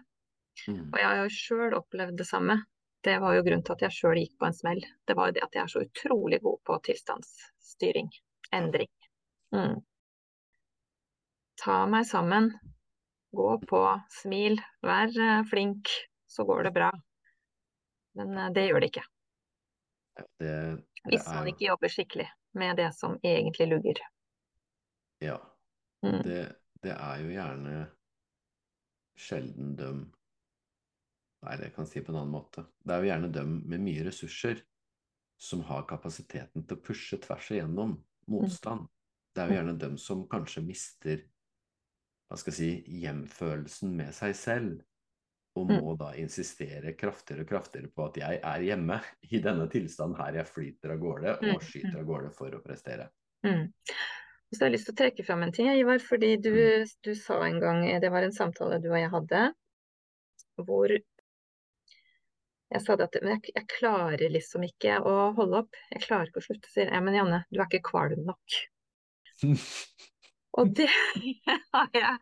[0.67, 0.87] Mm.
[0.93, 2.55] Og jeg har jo sjøl opplevd det samme.
[3.03, 4.81] Det var jo grunnen til at jeg sjøl gikk på en smell.
[5.05, 8.09] Det var jo det at jeg er så utrolig god på tilstandsstyring,
[8.51, 8.89] endring.
[9.53, 9.83] Mm.
[11.61, 12.49] Ta meg sammen,
[13.35, 13.81] gå på,
[14.21, 15.91] smil, vær eh, flink,
[16.27, 16.89] så går det bra.
[18.19, 19.05] Men eh, det gjør det ikke,
[20.15, 20.77] Det, Det, er...
[21.11, 24.01] hvis man ikke jobber skikkelig med det som egentlig lugger.
[25.23, 25.39] Ja.
[26.05, 26.21] Mm.
[26.23, 26.43] Det,
[26.83, 27.79] det er jo gjerne
[29.15, 30.05] sjelden døm
[31.45, 32.63] Nei, det kan jeg si på en annen måte.
[32.81, 34.63] Det er jo gjerne døm med mye ressurser
[35.37, 37.91] som har kapasiteten til å pushe tvers igjennom
[38.33, 38.87] motstand.
[39.35, 41.21] Det er jo gjerne dem som kanskje mister
[42.35, 44.83] hva skal jeg si, hjemfølelsen med seg selv,
[45.55, 48.97] og må da insistere kraftigere og kraftigere på at jeg er hjemme
[49.31, 52.59] i denne tilstanden her jeg flyter av gårde Mm, og skyter av gårde for å
[52.63, 53.07] prestere.
[53.47, 53.69] Mm.
[54.51, 56.91] Så jeg har lyst til å trekke fram en ting, Ivar, fordi du, Mm.
[57.07, 59.45] du sa en gang, det var en samtale du og jeg hadde,
[60.59, 60.91] hvor
[62.75, 65.79] jeg sa det at jeg, jeg klarer liksom ikke å holde opp.
[65.93, 66.71] Jeg klarer ikke å slutte.
[66.73, 68.59] Sier jeg, men Janne, du er ikke kvalm nok.
[70.59, 70.89] Og det
[71.75, 72.17] har jeg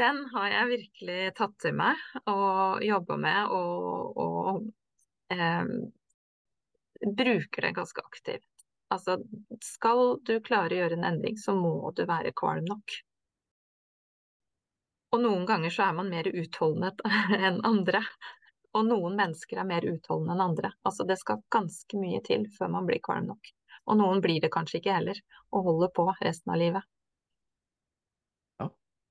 [0.00, 1.98] Den har jeg virkelig tatt til meg
[2.30, 5.72] og jobba med og, og eh,
[7.20, 8.46] bruker det ganske aktivt.
[8.94, 9.16] Altså,
[9.62, 12.96] skal du klare å gjøre en endring, så må du være kvalm nok.
[15.10, 16.92] Og noen ganger så er man mer utholdende
[17.48, 18.04] enn andre.
[18.78, 20.72] Og noen mennesker er mer utholdende enn andre.
[20.86, 23.52] Altså det skal ganske mye til før man blir kvalm nok.
[23.90, 25.18] Og noen blir det kanskje ikke heller,
[25.50, 26.89] og holder på resten av livet.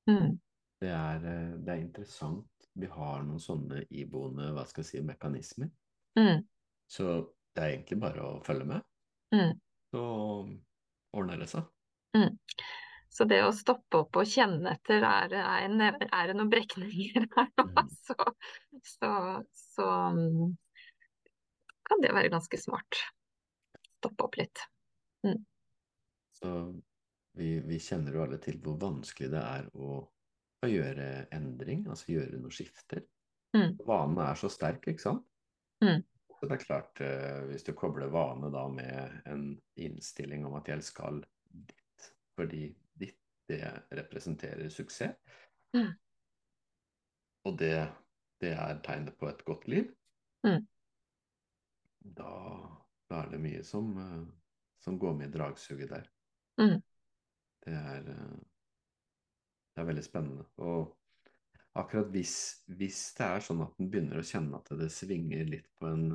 [0.09, 0.37] Mm.
[0.79, 2.69] Det er, eh, det er interessant.
[2.79, 5.71] Vi har noen sånne iboende hva skal jeg si, mekanismer.
[6.19, 6.45] Mm.
[6.89, 7.07] Så
[7.55, 8.85] det er egentlig bare å følge med.
[9.35, 9.57] Mm.
[9.91, 10.03] Så
[11.17, 11.67] ordner det seg.
[12.17, 12.37] Mm.
[13.09, 17.27] Så det å stoppe opp og kjenne etter, er, er, en, er det noen brekninger
[17.35, 17.89] her nå, Mm.
[18.07, 18.15] så,
[18.85, 19.11] så,
[19.53, 20.51] så mm,
[21.89, 23.01] kan det være ganske smart.
[23.99, 24.61] Stoppe opp litt.
[26.39, 26.53] Så
[27.39, 29.99] vi, vi kjenner jo alle til hvor vanskelig det er å,
[30.63, 33.05] å gjøre endring, altså gjøre noen skifter.
[33.55, 33.77] Mm.
[33.87, 35.25] Vanen er så sterk, ikke sant?
[35.83, 36.03] Mm.
[36.39, 39.45] Så det er klart, eh, hvis du kobler vane da med en
[39.79, 42.09] innstilling om at jeg skal ditt,
[42.39, 42.69] fordi
[42.99, 43.17] ditt,
[43.49, 43.63] det
[43.97, 45.15] representerer suksess,
[45.69, 45.91] Mm.
[47.45, 47.75] og det,
[48.41, 49.91] det er tegnet på et godt liv,
[50.45, 50.63] Mm.
[52.15, 52.31] da,
[53.09, 54.23] da er det mye som, eh,
[54.79, 56.07] som går med i dragsuget der.
[56.57, 56.79] Mm.
[57.65, 58.37] Det er, eh,
[59.73, 60.45] det er veldig spennende.
[60.57, 60.95] Og
[61.79, 62.35] akkurat hvis,
[62.79, 66.07] hvis det er sånn at en begynner å kjenne at det svinger litt på en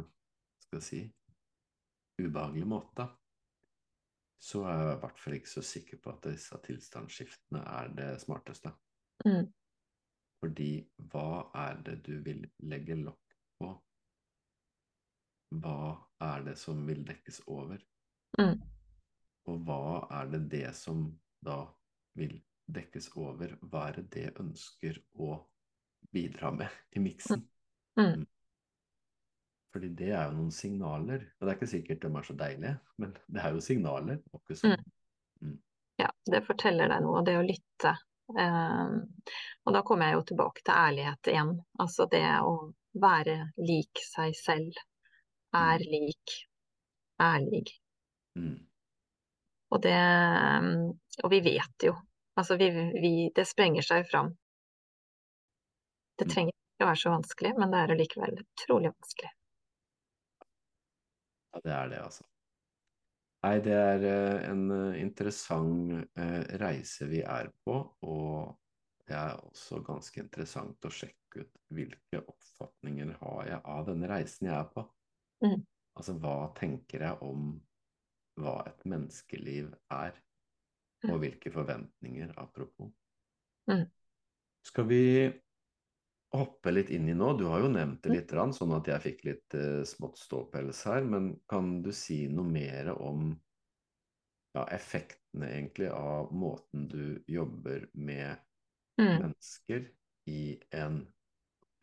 [0.64, 1.02] skal jeg si,
[2.20, 3.06] ubehagelig måte,
[4.44, 8.08] så er jeg i hvert fall ikke så sikker på at disse tilstandsskiftene er det
[8.22, 8.72] smarteste.
[9.24, 9.48] Mm.
[10.42, 10.70] Fordi
[11.12, 13.70] hva er det du vil legge lokk på?
[15.64, 15.78] Hva
[16.26, 17.80] er det som vil dekkes over?
[18.40, 18.58] Mm.
[19.48, 19.84] Og hva
[20.20, 21.06] er det det som
[21.44, 21.58] da
[22.18, 22.36] vil
[22.74, 23.56] dekkes over?
[23.68, 25.36] Hva er det ønsker å
[26.14, 27.44] bidra med i miksen?
[27.98, 28.24] Mm.
[29.74, 31.28] Fordi det er jo noen signaler.
[31.38, 34.20] Og det er ikke sikkert de er så deilige, men det er jo signaler.
[34.32, 34.84] og ikke sånn.
[35.98, 37.94] Ja, det forteller deg noe, det å lytte.
[38.38, 38.94] Eh,
[39.64, 41.52] og da kommer jeg jo tilbake til ærlighet igjen.
[41.82, 42.54] Altså det å
[43.02, 44.78] være lik seg selv.
[45.54, 45.90] Er Mm.
[45.90, 46.36] lik.
[47.20, 47.66] Ærlig.
[48.34, 48.66] Mm.
[49.74, 49.98] Og det
[51.24, 51.94] Og vi vet jo.
[52.38, 52.70] Altså vi,
[53.02, 54.32] vi Det sprenger seg fram.
[56.18, 56.30] Det Mm.
[56.30, 59.30] trenger ikke å være så vanskelig, men det er allikevel utrolig vanskelig.
[61.54, 62.24] Ja, det er det, altså.
[63.44, 67.76] Nei, det er eh, en eh, interessant eh, reise vi er på,
[68.08, 68.54] og
[69.04, 74.48] det er også ganske interessant å sjekke ut hvilke oppfatninger har jeg av denne reisen
[74.48, 74.86] jeg er på.
[75.44, 75.60] Mm.
[75.98, 77.50] Altså, hva tenker jeg om
[78.40, 80.16] hva et menneskeliv er,
[81.04, 81.10] Mm.
[81.12, 82.88] og hvilke forventninger, apropos.
[83.68, 83.84] Mm.
[84.64, 85.00] Skal vi
[86.34, 87.34] hoppe litt inn i nå?
[87.38, 91.04] Du har jo nevnt det litt, sånn at jeg fikk litt uh, smått ståpels her.
[91.04, 93.34] Men kan du si noe mer om
[94.56, 98.40] ja, effektene egentlig av måten du jobber med
[99.00, 99.10] mm.
[99.10, 99.90] mennesker
[100.30, 101.02] i en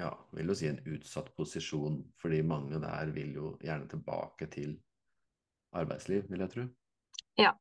[0.02, 4.80] ja, vil jo si en utsatt posisjon, fordi mange der vil jo gjerne tilbake til
[5.78, 6.68] arbeidsliv, vil jeg tro.
[7.40, 7.56] Ja.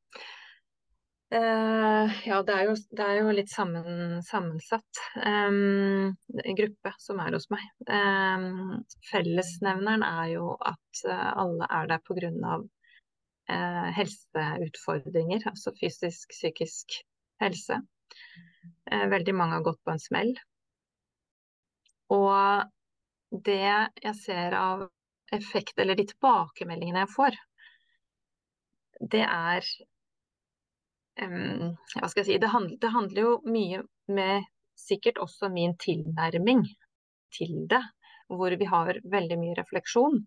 [1.30, 6.11] Uh, ja, det er, jo, det er jo litt sammen, sammensatt um,
[6.58, 7.62] gruppe som er hos meg.
[7.86, 8.80] Um,
[9.12, 12.58] fellesnevneren er jo at alle er der pga.
[13.50, 17.00] Uh, helseutfordringer, altså fysisk, psykisk
[17.42, 17.80] helse.
[18.90, 20.30] Uh, veldig mange har gått på en smell.
[22.14, 23.62] Og det
[24.02, 24.88] jeg ser av
[25.34, 27.38] effekt, eller de tilbakemeldingene jeg får,
[29.01, 29.66] det er
[31.22, 33.82] um, Hva skal jeg si det handler, det handler, jo mye
[34.12, 34.48] med
[34.78, 36.64] sikkert også min tilnærming
[37.36, 37.82] til det,
[38.28, 40.20] hvor vi har veldig mye refleksjon.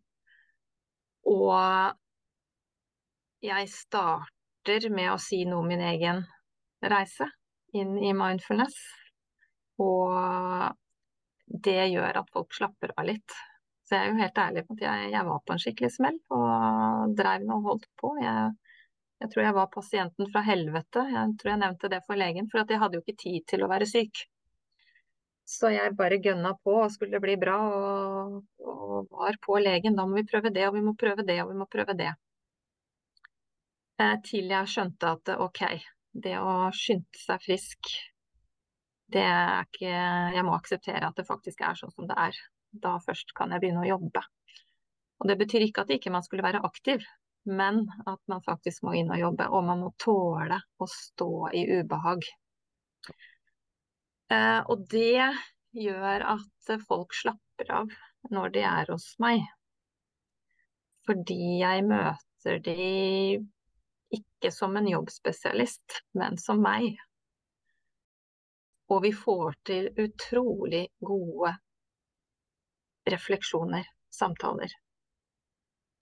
[1.29, 1.95] Og
[3.43, 6.23] jeg starter med å si noe om min egen
[6.83, 7.27] reise
[7.75, 8.77] inn i mindfulness.
[9.81, 10.69] Og
[11.65, 13.35] det gjør at folk slapper av litt.
[13.83, 16.19] Så jeg er jo helt ærlig på at jeg, jeg var på en skikkelig smell
[16.31, 18.13] og dreiv og holdt på.
[18.21, 18.53] Jeg
[19.23, 21.01] jeg tror jeg var pasienten fra helvete.
[21.07, 23.69] Jeg tror jeg nevnte det for legen, for jeg hadde jo ikke tid til å
[23.71, 24.25] være syk.
[25.47, 29.95] Så jeg bare gønna på og skulle bli bra, og, og, var på legen.
[29.95, 32.11] Da må vi prøve det, og vi må prøve det, og vi må prøve det.
[34.03, 35.63] Eh, til jeg skjønte at ok,
[36.25, 37.95] det å skynde seg frisk,
[39.13, 39.89] det er ikke
[40.33, 42.43] Jeg må akseptere at det faktisk er sånn som det er.
[42.73, 44.23] Da først kan jeg begynne å jobbe.
[45.21, 47.03] Og det betyr ikke at ikke man skulle være aktiv,
[47.43, 49.47] men at man faktisk må inn og jobbe.
[49.51, 52.25] Og man må tåle å stå i ubehag.
[54.31, 55.27] Eh, og det
[55.73, 57.91] gjør at folk slapper av
[58.31, 59.43] når de er hos meg.
[61.03, 62.77] Fordi jeg møter de
[64.13, 66.95] ikke som en jobbspesialist, men som meg.
[68.93, 71.55] Og vi får til utrolig gode
[73.09, 74.71] refleksjoner, samtaler,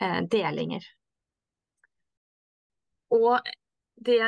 [0.02, 0.86] eh, delinger.
[3.12, 3.52] Og
[3.96, 4.20] det,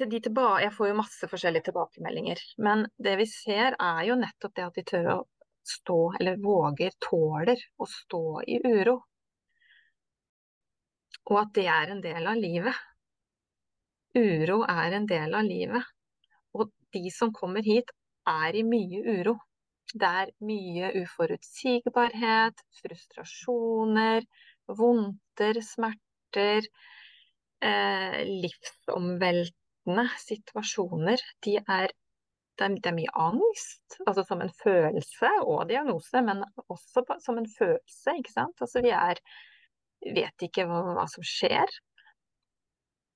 [0.00, 4.54] de tilba, jeg får jo masse forskjellige tilbakemeldinger, men det vi ser er jo nettopp
[4.56, 5.18] det at de tør å
[5.64, 8.98] stå, eller våger, tåler å stå i uro.
[11.24, 12.80] Og at det er en del av livet.
[14.14, 15.92] Uro er en del av livet.
[16.54, 17.88] Og de som kommer hit,
[18.28, 19.38] er i mye uro.
[19.94, 24.26] Det er mye uforutsigbarhet, frustrasjoner,
[24.68, 26.68] vondter, smerter
[27.62, 31.22] eh, livsomveltende situasjoner.
[31.46, 31.94] De er,
[32.58, 37.50] det, er, er mye angst, altså som en følelse og diagnose, men også som en
[37.58, 38.62] følelse, ikke sant.
[38.64, 39.20] Altså vi er
[40.12, 41.70] vet ikke hva, hva som skjer.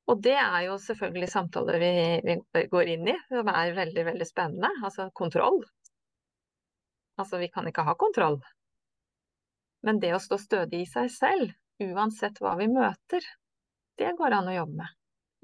[0.09, 1.91] Og det er jo selvfølgelig samtaler vi,
[2.24, 4.70] vi, går inn i, som er veldig, veldig spennende.
[4.84, 5.61] Altså kontroll.
[7.20, 8.39] Altså vi kan ikke ha kontroll.
[9.84, 13.26] Men det å stå stødig i seg selv, uansett hva vi møter,
[13.99, 14.94] det går an å jobbe med.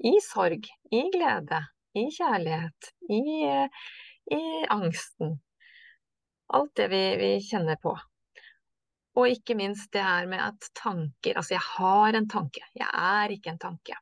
[0.05, 1.61] I sorg, i glede,
[1.95, 3.21] i kjærlighet, i,
[4.35, 5.37] i angsten.
[6.55, 7.95] Alt det vi, vi, kjenner på.
[9.15, 13.33] Og ikke minst det her med at tanker Altså, jeg har en tanke, jeg er
[13.35, 13.97] ikke en tanke.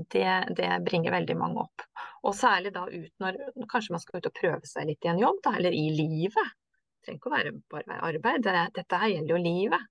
[0.00, 1.84] Det, det, bringer veldig mange opp.
[2.24, 5.20] Og særlig da ut når kanskje man skal ut og prøve seg litt i en
[5.20, 6.54] jobb, da, eller i livet.
[7.00, 9.90] Det trenger ikke å være bare arbeid, dette her gjelder jo livet.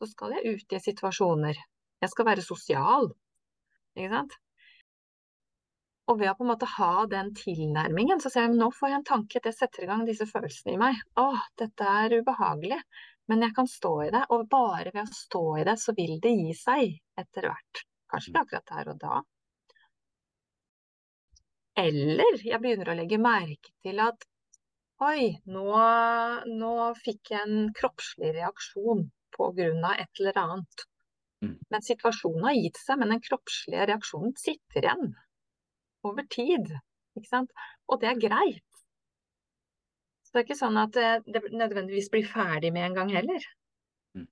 [0.00, 1.60] Så skal jeg ut i situasjoner
[2.00, 3.10] jeg skal være sosial.
[3.96, 4.38] Ikke sant?
[6.10, 8.90] Og ved å på en måte ha den tilnærmingen, så ser jeg at nå får
[8.90, 10.98] jeg en tanke, det setter i gang disse følelsene i meg.
[11.22, 11.28] Å,
[11.60, 12.80] dette er ubehagelig,
[13.30, 14.24] men jeg kan stå i det.
[14.34, 17.84] Og bare ved å stå i det, så vil det gi seg etter hvert.
[18.10, 19.20] Kanskje ikke akkurat der og da.
[21.78, 24.26] Eller jeg begynner å legge merke til at
[25.06, 25.68] oi, nå,
[26.50, 30.89] nå fikk jeg en kroppslig reaksjon på grunn av et eller annet.
[31.44, 31.56] Mm.
[31.72, 35.14] Men situasjonen har gitt seg, men den kroppslige reaksjonen sitter igjen
[36.06, 36.74] over tid.
[37.16, 38.66] Og det er greit.
[40.22, 43.46] Så det er ikke sånn at det nødvendigvis blir ferdig med en gang heller.
[44.14, 44.28] Mm.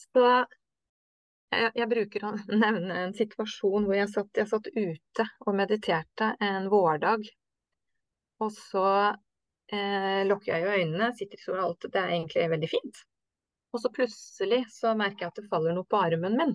[0.00, 2.32] Så jeg, jeg, bruker å
[2.64, 7.26] nevne en situasjon hvor jeg satt, jeg satt ute og mediterte en vårdag.
[8.44, 8.86] Og så
[9.72, 13.04] eh, lukker jeg øynene, sitter i sola, alt det er egentlig veldig fint.
[13.74, 16.54] Og så plutselig så merker jeg at det faller noe på armen min.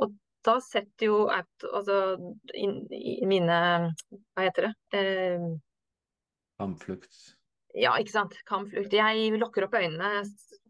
[0.00, 1.98] Og da setter jo altså
[2.56, 2.66] i,
[3.28, 3.58] mine
[4.34, 4.72] Hva heter det?
[4.98, 5.44] Eh,
[6.58, 7.14] Kampflukt.
[7.74, 8.34] Ja, ikke sant.
[8.48, 8.92] Kampflukt.
[8.92, 10.24] Jeg lukker opp øynene,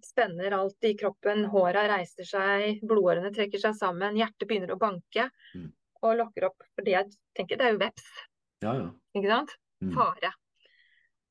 [0.07, 5.27] spenner alt i kroppen, håra reiser seg, blodårene trekker seg sammen, hjertet begynner å banke.
[5.57, 5.73] Mm.
[6.03, 6.63] Og lukker opp.
[6.79, 8.07] Fordi jeg tenker det er jo veps,
[8.63, 8.89] Ja, ja.
[9.19, 9.57] ikke sant.
[9.83, 9.93] Mm.
[9.99, 10.33] Fare.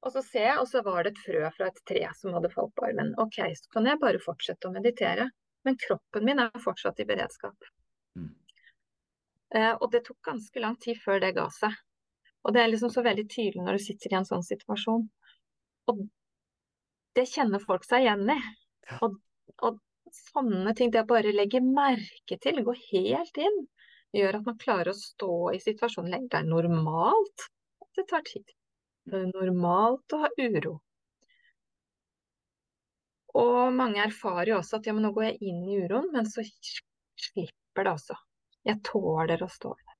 [0.02, 2.50] Og så ser jeg, og så var det et frø fra et tre som hadde
[2.54, 3.14] falt på armen.
[3.22, 5.30] Ok, så kan jeg bare fortsette å meditere.
[5.66, 7.68] Men kroppen min er fortsatt i beredskap.
[8.18, 8.32] Mm.
[9.56, 11.76] Eh, og det tok ganske lang tid før det ga seg.
[12.42, 15.06] Og det er liksom så veldig tydelig når du sitter i en sånn situasjon.
[15.92, 16.02] Og
[17.18, 18.40] det kjenner folk seg igjen i.
[18.90, 18.98] Ja.
[19.06, 19.20] Og,
[19.68, 19.78] og
[20.32, 23.60] sånne ting, det å bare legge merke til, gå helt inn,
[24.18, 26.32] gjør at man klarer å stå i situasjonen lenger.
[26.34, 27.46] Det er normalt
[27.86, 28.56] at det tar tid.
[29.10, 30.76] Det er normalt å ha uro.
[33.42, 36.28] Og mange erfarer jo også at ja, men nå går jeg inn i uroen, men
[36.28, 38.18] så slipper det også.
[38.68, 39.96] Jeg tåler å stå i det.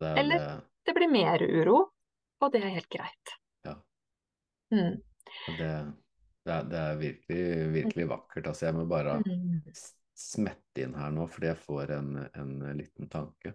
[0.00, 1.76] Det er Eller- det, Det blir mer uro,
[2.42, 3.34] og det er helt greit.
[3.64, 3.76] Ja.
[4.72, 4.96] Mm.
[5.46, 5.70] det,
[6.44, 8.46] det, er, det er virkelig, virkelig vakkert.
[8.50, 9.62] Altså, jeg må bare Mm.
[10.12, 13.54] smette inn her nå, fordi jeg får en, en liten tanke.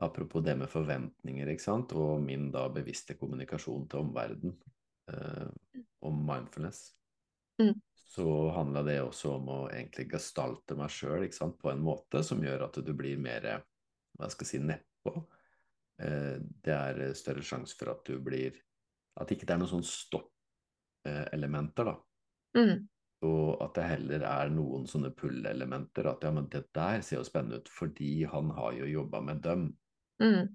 [0.00, 4.54] Apropos det med forventninger, ikke sant, og min da bevisste kommunikasjon til omverdenen
[5.12, 5.48] eh,
[6.02, 6.94] om mindfulness.
[7.60, 7.76] Mm.
[8.12, 8.26] Så
[8.56, 12.80] handla det også om å egentlig gestalte meg sjøl på en måte som gjør at
[12.84, 13.62] du blir mer
[14.18, 15.12] hva skal jeg si, nedpå.
[16.02, 18.52] Eh, det er større sjanse for at du blir
[19.20, 21.92] At ikke det er noen sånn stoppelementer, da.
[22.56, 22.88] Mm.
[23.28, 26.08] Og at det heller er noen sånne pull-elementer.
[26.08, 29.44] At ja, men det der ser jo spennende ut, fordi han har jo jobba med
[29.44, 29.76] dem.
[30.20, 30.50] Mm.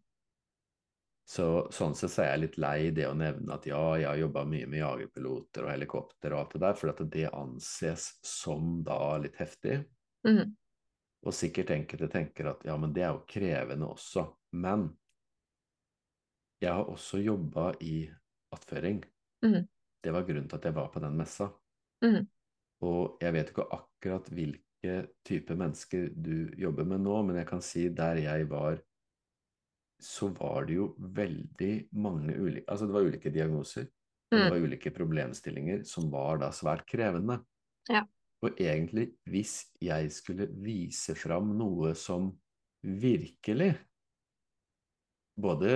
[1.28, 4.20] Så sånn sett så er jeg litt lei det å nevne at ja, jeg har
[4.22, 8.78] jobba mye med jagerpiloter og helikopter og alt det der, for at det anses som
[8.88, 9.82] da litt heftig.
[10.28, 10.54] Mm.
[11.28, 14.24] Og sikkert enkelte tenker at ja, men det er jo krevende også.
[14.56, 14.88] Men
[16.64, 18.06] jeg har også jobba i
[18.56, 19.04] attføring.
[19.44, 19.66] Mm.
[20.04, 21.50] Det var grunnen til at jeg var på den messa.
[22.06, 22.24] Mm.
[22.88, 24.98] Og jeg vet ikke akkurat hvilke
[25.28, 28.80] type mennesker du jobber med nå, men jeg kan si der jeg var,
[30.04, 33.88] så var det jo veldig mange ulike Altså det var ulike diagnoser.
[34.28, 34.38] Mm.
[34.38, 34.50] det Mm.
[34.52, 37.40] var ulike problemstillinger som var da svært krevende.
[37.90, 38.04] Ja.
[38.44, 42.34] Og egentlig, hvis jeg skulle vise fram noe som
[42.84, 43.72] virkelig
[45.38, 45.72] både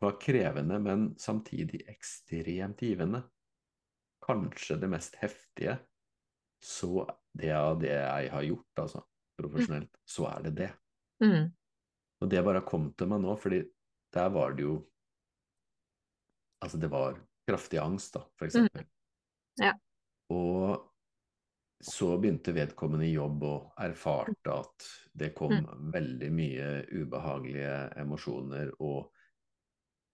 [0.00, 3.22] var krevende, men samtidig ekstremt givende,
[4.24, 5.78] kanskje det mest heftige,
[6.62, 9.04] så det av det jeg har gjort, altså
[9.40, 10.70] profesjonelt, så er det det.
[11.24, 11.52] Mm.
[12.20, 13.62] Og det bare kom til meg nå, fordi
[14.14, 14.78] der var det jo
[16.60, 17.14] Altså, det var
[17.48, 18.82] kraftig angst, da, for eksempel.
[19.56, 19.70] Ja.
[20.28, 20.90] Og
[21.80, 25.64] så begynte vedkommende i jobb og erfarte at det kom
[25.94, 29.08] veldig mye ubehagelige emosjoner og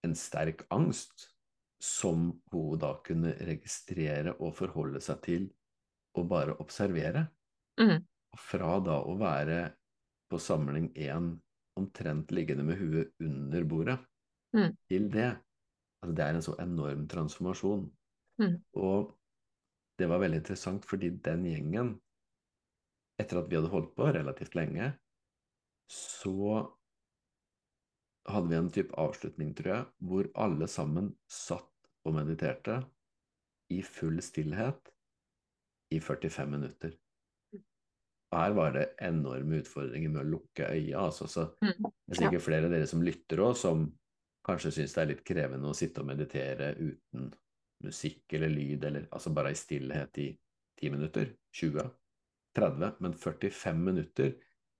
[0.07, 1.27] en sterk angst
[1.83, 5.49] som hun da kunne registrere og forholde seg til
[6.17, 7.27] og bare observere.
[7.77, 7.99] Mm.
[8.39, 9.59] Fra da å være
[10.31, 11.35] på samling én
[11.77, 13.99] omtrent liggende med huet under bordet,
[14.55, 14.71] Mm.
[14.87, 15.37] til det.
[16.01, 17.91] Altså det er en så enorm transformasjon.
[18.39, 18.55] Mm.
[18.73, 19.11] Og
[19.99, 21.89] det var veldig interessant, fordi den gjengen,
[23.19, 24.93] etter at vi hadde holdt på relativt lenge,
[25.89, 26.63] så
[28.27, 32.81] hadde vi en type avslutning, tror jeg, hvor alle sammen satt og mediterte
[33.73, 34.91] i full stillhet
[35.91, 36.95] i 45 minutter.
[38.33, 40.99] Her var det enorme utfordringer med å lukke øya.
[40.99, 41.83] Altså, så Mm.
[42.07, 43.85] det er sikkert flere av dere som lytter òg, som
[44.47, 47.33] kanskje syns det er litt krevende å sitte og meditere uten
[47.83, 50.37] musikk eller lyd, eller altså bare i stillhet i
[50.81, 51.89] 10 minutter, 20,
[52.57, 54.33] 30, men 45 minutter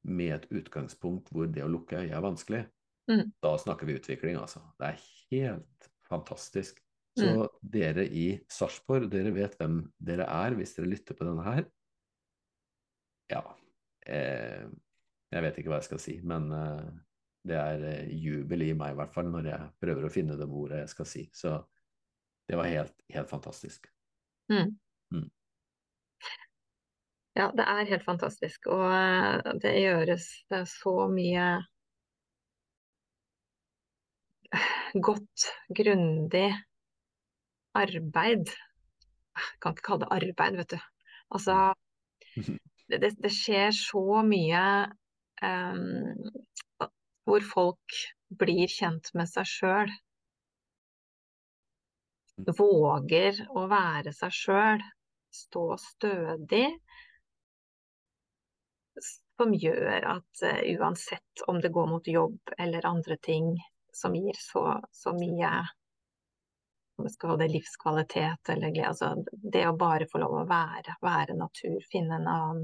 [0.04, 2.66] med et utgangspunkt hvor det å lukke øya er vanskelig.
[3.10, 3.32] Mm.
[3.44, 4.60] Da snakker vi utvikling, altså.
[4.80, 5.00] Det er
[5.32, 6.82] helt fantastisk.
[7.18, 11.66] Så dere i Sarpsborg, dere vet hvem dere er hvis dere lytter på denne her.
[13.32, 13.44] Ja.
[14.08, 14.68] Eh,
[15.34, 16.86] jeg vet ikke hva jeg skal si, men eh,
[17.48, 20.48] det er eh, jubel i meg i hvert fall når jeg prøver å finne det
[20.48, 21.26] ordet jeg skal si.
[21.36, 21.56] Så
[22.48, 23.90] det var helt, helt fantastisk.
[24.52, 24.78] Mm.
[25.12, 25.28] Mm.
[27.38, 28.70] Ja, det er helt fantastisk.
[28.74, 31.50] Og eh, det gjøres det så mye
[35.08, 36.48] godt, grundig
[37.78, 38.56] arbeid.
[39.38, 40.80] Jeg kan ikke kalle det arbeid, vet du.
[41.36, 41.58] Altså,
[42.88, 44.64] det, det- skjer så mye
[45.44, 46.90] um,
[47.28, 47.98] hvor folk
[48.40, 49.94] blir kjent med seg sjøl.
[52.38, 54.84] Våger å være seg sjøl.
[55.34, 56.68] Stå stødig.
[59.38, 63.52] Som gjør at uh, uansett om det går mot jobb eller andre ting
[63.94, 64.64] som gir så,
[64.94, 65.52] så mye
[67.10, 68.90] skal det livskvalitet eller glede.
[68.90, 69.14] Altså,
[69.54, 72.64] det å bare få lov å være, være natur, finne en annen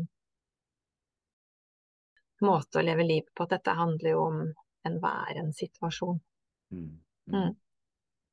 [2.44, 3.48] måte å leve livet på.
[3.50, 4.40] Dette handler jo om
[4.84, 6.20] en væren-situasjon.
[6.74, 6.90] Mm.
[7.30, 7.38] Mm.
[7.38, 7.54] Mm.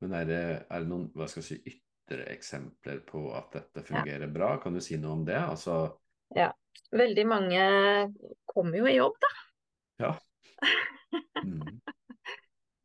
[0.01, 3.85] Men er det, er det noen hva skal jeg si, ytre eksempler på at dette
[3.87, 4.33] fungerer ja.
[4.33, 4.55] bra?
[4.63, 5.39] Kan du si noe om det?
[5.39, 5.83] Altså...
[6.35, 6.49] Ja.
[6.91, 7.63] Veldig mange
[8.47, 9.31] kommer jo i jobb, da.
[10.07, 10.13] Ja.
[11.41, 11.81] Mm.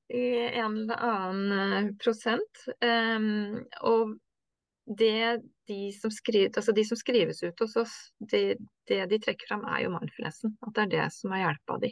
[0.09, 2.65] I en eller annen eh, prosent.
[2.85, 4.19] Um, og
[4.87, 9.49] det de som, skriver, altså de som skrives ut hos oss, det, det, de trekker
[9.49, 10.55] fram er jo mindfulnessen.
[10.63, 11.91] At det er det som har hjelpa de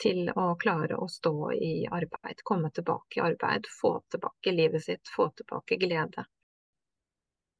[0.00, 5.10] til å klare å stå i arbeid, komme tilbake i arbeid, få tilbake livet sitt,
[5.16, 6.24] få tilbake glede.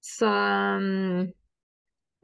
[0.01, 1.29] Så um,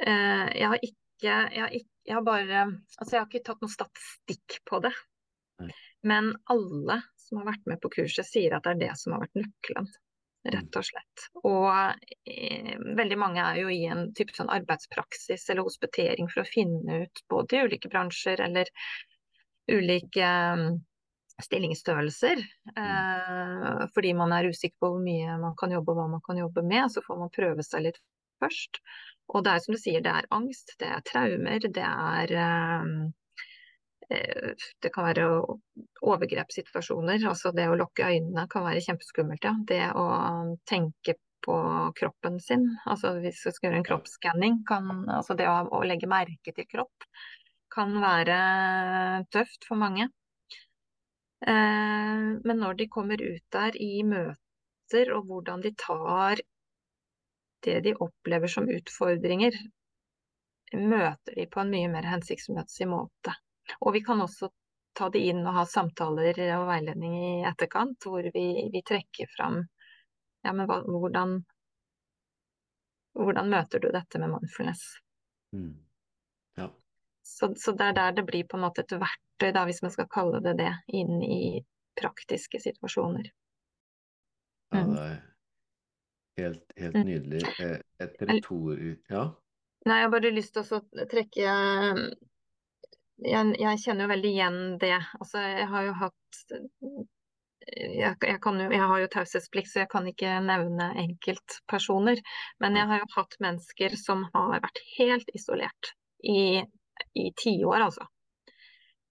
[0.00, 2.62] eh, jeg har ikke jeg har, ikke, jeg har bare
[2.98, 4.92] Altså, jeg har ikke tatt noe statistikk på det.
[6.04, 9.26] Men alle som har vært med på kurset, sier at det er det som har
[9.26, 9.90] vært nøkkelen
[10.52, 11.26] rett og slett.
[11.42, 11.68] Og
[12.30, 17.02] eh, veldig mange er jo i en type sånn arbeidspraksis eller hospitering for å finne
[17.04, 18.70] ut både i ulike bransjer eller
[19.72, 20.68] ulike um,
[21.42, 22.42] stillingsstørrelser.
[22.76, 26.40] Eh, fordi man er usikker på hvor mye man kan jobbe og hva man kan
[26.40, 26.86] jobbe med.
[26.94, 28.00] Så får man prøve seg litt
[28.42, 28.82] først.
[29.34, 32.34] Og det er som du sier, det er angst, det er traumer, det er
[32.84, 33.08] um,
[34.08, 35.26] det kan være
[36.06, 37.24] overgrepssituasjoner.
[37.26, 39.54] Altså det å lukke øynene kan være kjempeskummelt, ja.
[39.66, 40.06] Det å
[40.68, 41.56] tenke på
[41.98, 44.60] kroppen sin, altså hvis vi skal gjøre en kroppsskanning,
[45.14, 47.06] altså det å, å, legge merke til kropp,
[47.70, 48.38] kan være
[49.34, 50.08] tøft for mange.
[51.46, 56.42] Eh, men når de kommer ut der i møter, og hvordan de tar
[57.66, 59.54] det de opplever som utfordringer,
[60.74, 63.34] møter de på en mye mer hensiktsmessig måte.
[63.80, 64.50] Og vi kan også
[64.96, 69.60] ta det inn og ha samtaler og veiledning i etterkant, hvor vi, vi trekker fram
[70.46, 71.40] ja, men hva, hvordan,
[73.18, 74.82] hvordan møter du dette med mindfulness?
[75.56, 75.72] Mm.
[76.60, 76.68] Ja.
[77.26, 79.94] Så, så, det er der det blir på en måte et verktøy, da, hvis man
[79.94, 81.64] skal kalle det det, inn i
[81.98, 83.26] praktiske situasjoner.
[84.70, 84.94] Ja, mm.
[84.94, 85.18] det er
[86.42, 87.10] helt, helt mm.
[87.10, 87.42] nydelig.
[87.58, 88.86] Eh, et retor...
[89.10, 89.26] Ja?
[89.86, 91.58] Nei, jeg har bare lyst til å trekke
[93.24, 94.96] jeg, jeg, kjenner jo veldig igjen det.
[95.20, 96.40] Altså, jeg har jo hatt
[97.66, 102.20] jeg, jeg, jo, jeg har jo taushetsplikt, så jeg kan ikke nevne enkeltpersoner.
[102.62, 105.92] Men jeg har jo hatt mennesker som har vært helt isolert
[106.22, 106.62] i,
[107.18, 108.06] i tiår, altså.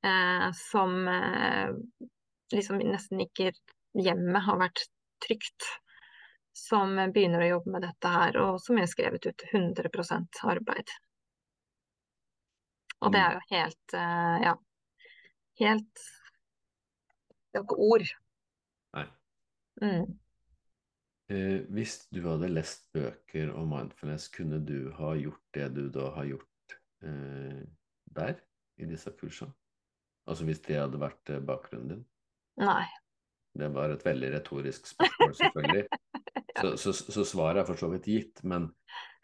[0.06, 1.74] Eh, som eh,
[2.54, 3.52] liksom nesten ikke
[3.98, 4.86] hjemmet har vært
[5.26, 5.72] trygt.
[6.56, 10.94] Som begynner å jobbe med dette her, og som er skrevet ut 100% arbeid.
[13.06, 13.26] Og det mm.
[13.26, 14.54] er jo helt uh, Ja.
[15.62, 16.06] Helt
[17.50, 18.10] Det er ikke ord.
[18.98, 19.06] Nei.
[19.82, 20.10] Mm.
[21.32, 26.10] Eh, hvis du hadde lest bøker om mindfulness, kunne du ha gjort det du da
[26.18, 26.76] har gjort
[27.08, 27.64] eh,
[28.18, 28.36] der,
[28.78, 29.56] i disse kursene?
[30.30, 32.04] Altså hvis det hadde vært eh, bakgrunnen din?
[32.62, 32.86] Nei.
[33.56, 35.86] Det var et veldig retorisk spørsmål, selvfølgelig.
[36.58, 36.76] ja.
[36.76, 38.68] så, så, så, svaret er for så vidt gitt, men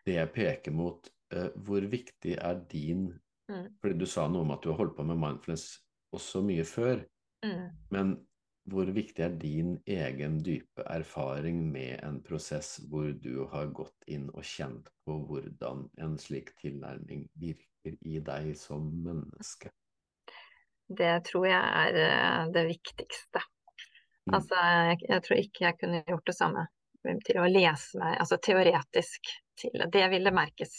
[0.08, 3.10] det jeg peker mot, eh, hvor viktig er din
[3.50, 3.70] Mm.
[3.82, 5.72] Fordi du sa noe om at du har holdt på med mindfulness
[6.16, 7.02] også mye før.
[7.46, 7.72] Mm.
[7.96, 8.14] Men
[8.70, 14.30] hvor viktig er din egen dype erfaring med en prosess hvor du har gått inn
[14.36, 19.72] og kjent på hvordan en slik tilnærming virker i deg som menneske?
[20.92, 23.42] Det tror jeg er eh, det viktigste.
[24.28, 24.36] Mm.
[24.38, 26.68] Altså, jeg, jeg, tror ikke jeg kunne gjort det samme
[27.26, 30.76] til å lese meg, altså teoretisk til Det ville merkes.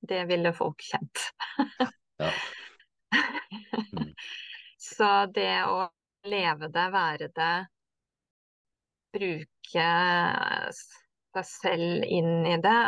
[0.00, 1.24] Det ville folk kjent.
[2.18, 2.30] Ja.
[2.30, 4.14] Mm.
[4.78, 5.88] Så det å
[6.28, 7.52] leve det, være det,
[9.14, 9.88] bruke
[10.78, 12.78] seg selv inn i det,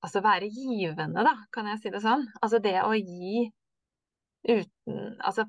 [0.00, 2.26] altså være givende, da, kan jeg si det sånn.
[2.40, 3.46] Altså det å gi
[4.46, 5.46] uten Altså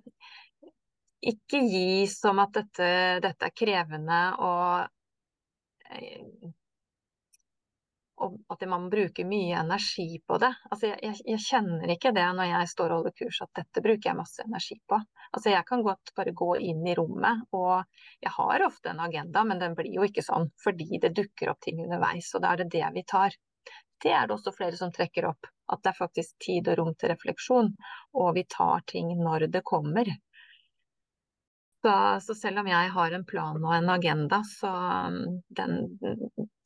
[1.28, 2.88] ikke gi som at dette,
[3.22, 6.52] dette er krevende og eh,
[8.18, 10.50] og at man bruker mye energi på det.
[10.72, 14.10] Altså, jeg, jeg, kjenner ikke det når jeg står og holder kurs, at dette bruker
[14.10, 14.98] jeg masse energi på.
[15.32, 17.84] Altså, jeg kan godt bare gå inn i rommet, og
[18.24, 21.62] jeg har ofte en agenda, men den blir jo ikke sånn fordi det dukker opp
[21.66, 23.38] ting underveis, og da er det det vi tar.
[24.02, 26.94] Det er det også flere som trekker opp, at det er faktisk tid og rom
[26.98, 27.72] til refleksjon,
[28.18, 30.10] og vi tar ting når det kommer.
[31.86, 31.94] Så,
[32.26, 34.74] så selv om jeg har en plan og en agenda, så
[35.60, 35.82] den,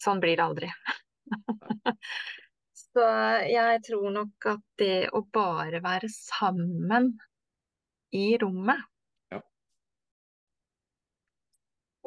[0.02, 0.72] sånn blir det aldri.
[2.82, 3.04] Så
[3.48, 7.14] jeg tror nok at det å bare være sammen
[8.12, 8.82] i rommet
[9.32, 9.40] ja.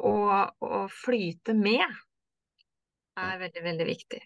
[0.05, 1.85] og, og, flyte med
[3.15, 4.21] er veldig, veldig viktig.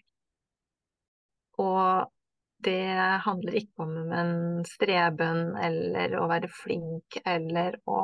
[1.64, 2.10] Og
[2.60, 2.84] det
[3.24, 4.34] handler ikke om en
[4.68, 8.00] streben eller å være flink eller å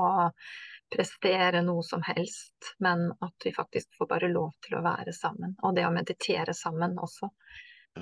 [0.97, 5.53] prestere noe som helst, men at vi faktisk får bare lov til å være sammen.
[5.63, 7.29] Og det å meditere sammen også,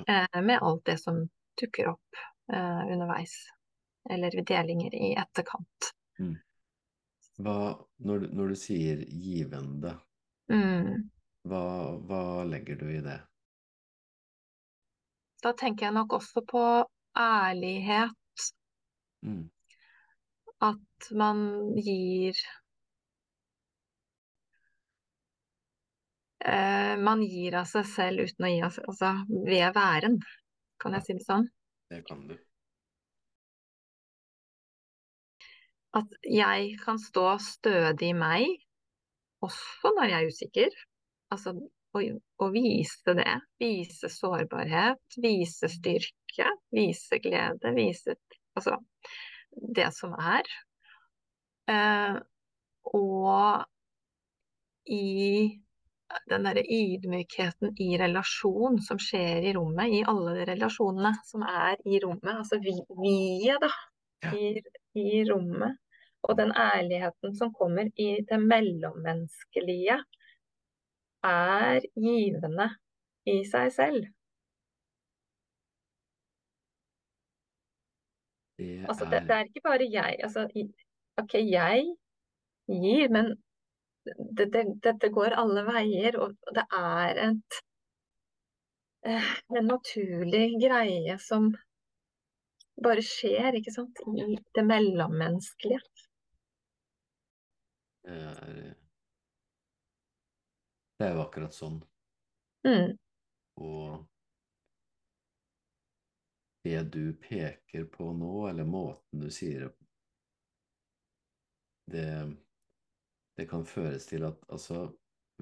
[0.07, 1.19] eh, med alt det som
[1.59, 2.23] dukker opp
[2.53, 3.35] eh, underveis.
[4.09, 5.91] Eller delinger i etterkant.
[6.19, 6.35] Mm.
[7.43, 7.57] Hva,
[8.07, 9.95] når, når, du sier givende,
[10.51, 10.91] mm.
[11.49, 11.63] hva,
[12.07, 13.17] hva legger du i det?
[15.43, 16.63] Da tenker jeg nok også på
[17.19, 18.45] ærlighet.
[19.25, 19.49] Mm.
[20.63, 21.41] At man
[21.75, 22.39] gir
[26.45, 29.13] Man gir av seg selv uten å gi av seg Altså
[29.47, 30.19] ved væren,
[30.81, 31.47] kan jeg si det sånn?
[31.89, 32.35] Det kan du.
[35.95, 38.45] At jeg kan stå stødig i meg,
[39.45, 40.77] også når jeg er usikker.
[41.33, 41.55] Altså
[41.95, 43.35] å, vise det.
[43.61, 48.17] Vise sårbarhet, vise styrke, vise glede, vise
[48.55, 48.77] altså
[49.75, 50.49] det som er.
[51.71, 52.17] Eh,
[52.91, 53.65] og
[54.91, 55.05] i
[56.29, 61.79] den derre ydmykheten i relasjon som skjer i rommet, i alle de relasjonene som er
[61.85, 63.71] i rommet, altså vi-et, da,
[64.37, 64.53] i,
[65.01, 65.79] i rommet.
[66.25, 69.99] Og den ærligheten som kommer i det mellommenneskelige
[71.25, 72.69] er givende
[73.29, 74.07] i seg selv.
[78.57, 78.87] Det er...
[78.87, 80.17] Altså, det, det er ikke bare jeg.
[80.23, 80.47] Altså,
[81.21, 81.85] OK, jeg
[82.67, 83.35] gir, men
[84.05, 87.59] det, det, dette går alle veier, og det er et,
[89.07, 91.51] eh, en naturlig greie som
[92.85, 95.83] bare skjer, ikke sant, i det mellommenneskelige.
[98.05, 98.75] Det er
[100.95, 101.81] det er jo akkurat sånn.
[102.63, 102.93] Mm.
[103.59, 104.05] Og
[106.65, 109.73] det du peker på nå, eller måten du sier det
[111.85, 112.07] det
[113.49, 114.87] kan føres til at altså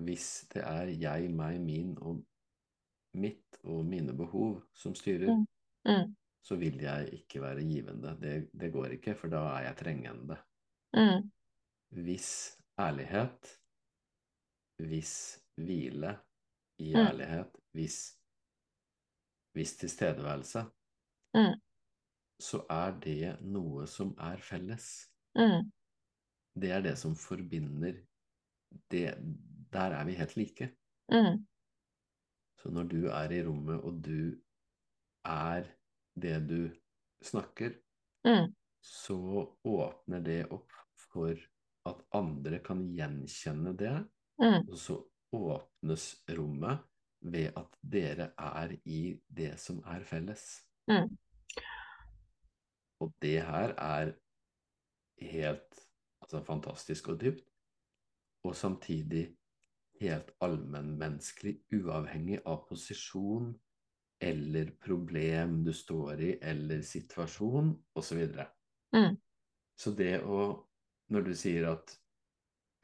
[0.01, 2.23] Hvis det er jeg, meg, min og
[3.13, 5.45] mitt og mine behov som styrer, mm.
[5.85, 6.15] Mm.
[6.41, 8.15] så vil jeg ikke være givende.
[8.21, 10.37] Det, det, går ikke, for da er jeg trengende.
[10.97, 11.29] Mm.
[11.93, 12.29] Hvis
[12.79, 13.51] ærlighet,
[14.81, 15.13] hvis
[15.61, 16.17] hvile
[16.79, 16.99] i mm.
[16.99, 18.17] ærlighet, hvis,
[19.53, 20.65] hvis tilstedeværelse,
[21.37, 21.53] mm.
[22.39, 24.89] så er det noe som er felles.
[25.37, 25.69] Mm.
[26.53, 27.97] Det er det som forbinder
[28.91, 29.17] det,
[29.73, 30.69] Der er vi helt like.
[31.09, 31.45] Mm.
[32.61, 34.35] Så når du er i rommet, og du
[35.25, 35.65] er
[36.15, 36.69] det du
[37.23, 37.73] snakker,
[38.27, 38.53] mm.
[38.81, 39.17] så
[39.63, 40.71] åpner det opp
[41.09, 41.33] for
[41.89, 43.95] at andre kan gjenkjenne det,
[44.39, 44.69] mm.
[44.69, 44.99] og så
[45.33, 46.85] åpnes rommet
[47.23, 50.45] ved at dere er i det som er felles.
[50.91, 51.09] Mm.
[53.03, 54.13] Og det her er
[55.23, 55.82] helt
[56.23, 57.45] altså, fantastisk og dypt,
[58.43, 59.27] og samtidig
[60.01, 63.53] helt allmennmenneskelig, uavhengig av posisjon
[64.23, 68.21] eller problem du står i, eller situasjon, osv.
[68.35, 68.45] Så,
[68.95, 69.17] mm.
[69.79, 70.45] så det å
[71.13, 71.91] Når du sier at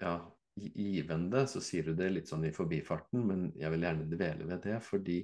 [0.04, 0.12] ja,
[0.60, 4.60] givende, så sier du det litt sånn i forbifarten, men jeg vil gjerne dvele ved
[4.68, 5.16] det, fordi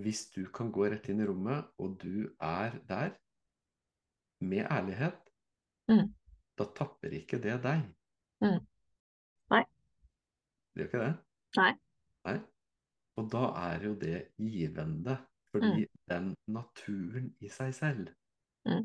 [0.00, 3.12] hvis du kan gå rett inn i rommet, og du er der
[4.40, 5.27] med ærlighet,
[5.90, 6.04] mm.
[6.58, 7.82] da tapper ikke det deg.
[8.44, 8.60] Mm.
[9.54, 9.64] Nei.
[10.72, 11.14] Det gjør ikke det?
[11.58, 11.72] Nei.
[12.28, 12.36] Nei.
[13.18, 15.16] Og da er jo det givende,
[15.50, 15.98] fordi mm.
[16.12, 18.12] den naturen i seg selv
[18.68, 18.84] mm.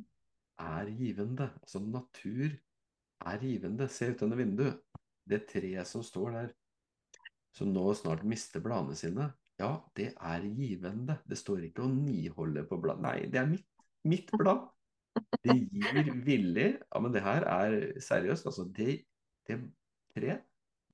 [0.65, 1.51] er givende.
[1.61, 2.55] Altså natur
[3.29, 3.87] er givende.
[3.91, 4.81] Se ut gjennom vinduet.
[5.29, 6.49] Det treet som står der,
[7.55, 9.29] som nå snart mister bladene sine,
[9.61, 11.19] ja, det er givende.
[11.29, 12.99] Det står ikke å niholde på blad.
[13.03, 13.67] Nei, det er mitt,
[14.09, 14.65] mitt blad.
[15.43, 18.47] Det gir villig Ja, men det her er seriøst.
[18.49, 19.03] Altså, det,
[19.47, 19.59] det
[20.15, 20.37] tre,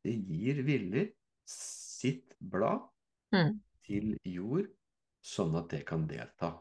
[0.04, 1.06] det gir villig
[1.50, 2.82] sitt blad
[3.36, 3.54] mm.
[3.86, 4.68] til jord,
[5.26, 6.54] sånn at det kan delta.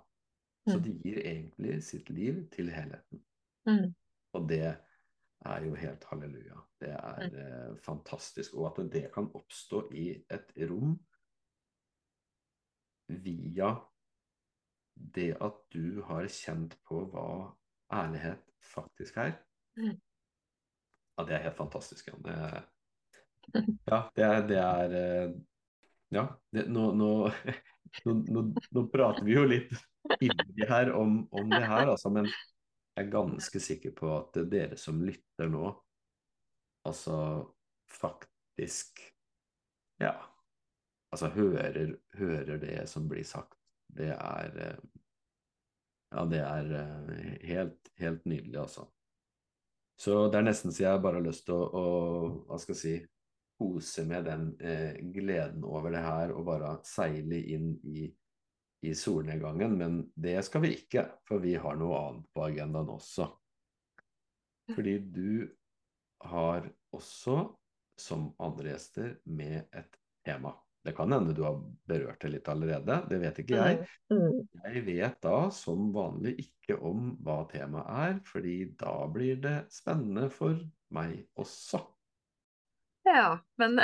[0.69, 0.85] Så mm.
[0.85, 3.23] det gir egentlig sitt liv til helheten.
[3.69, 3.93] Mm.
[4.37, 6.63] Og det er jo helt halleluja.
[6.81, 7.37] Det er mm.
[7.43, 8.57] eh, fantastisk.
[8.59, 10.99] Og at det kan oppstå i et rom
[13.09, 13.73] via
[15.15, 17.29] det at du har kjent på hva
[17.95, 19.37] ærlighet faktisk er.
[19.79, 19.97] Mm.
[21.19, 22.09] Ja, det er helt fantastisk.
[22.09, 25.37] Ja, det, ja, det er, det er eh,
[26.15, 26.25] Ja,
[26.55, 27.11] det, nå, nå,
[28.07, 28.43] nå,
[28.73, 29.75] nå, prater vi jo litt
[30.25, 34.79] inni her om, om det her, altså, men jeg er ganske sikker på at dere
[34.81, 35.69] som lytter nå,
[36.89, 37.19] altså
[37.93, 39.03] faktisk
[40.01, 40.15] Ja.
[41.13, 43.58] altså hører, hører det som blir sagt.
[43.89, 44.87] Det er eh,
[46.09, 48.87] Ja, det er eh, helt, helt nydelig, altså.
[49.99, 51.87] Så det er nesten så jeg bare har lyst til å, å
[52.47, 52.95] hva skal jeg si,
[53.59, 58.07] kose med den eh, gleden over det her og bare seile inn i,
[58.87, 59.75] i, solnedgangen.
[59.81, 63.27] Men det skal vi ikke, for vi har noe annet på agendaen også.
[64.71, 65.49] Fordi du
[66.31, 67.41] har også,
[67.99, 70.55] som andre gjester, med et tema.
[70.89, 73.81] Det kan hende du har berørt det litt allerede, det vet ikke jeg.
[74.09, 74.47] Mm, mm.
[74.65, 80.31] Jeg vet da som vanlig ikke om hva temaet er, fordi da blir det spennende
[80.33, 80.57] for
[80.97, 81.83] meg også.
[83.05, 83.77] Ja, men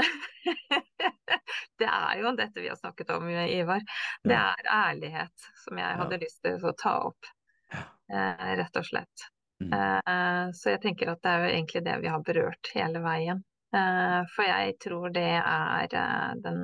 [1.83, 3.85] det er jo dette vi har snakket om, Ivar.
[4.25, 6.25] Det er ærlighet som jeg hadde ja.
[6.25, 7.33] lyst til å ta opp,
[7.77, 9.29] eh, rett og slett.
[9.61, 9.77] Mm.
[9.77, 13.45] Eh, så jeg tenker at det er jo egentlig det vi har berørt hele veien.
[13.75, 16.61] Eh, for jeg tror det er eh, den,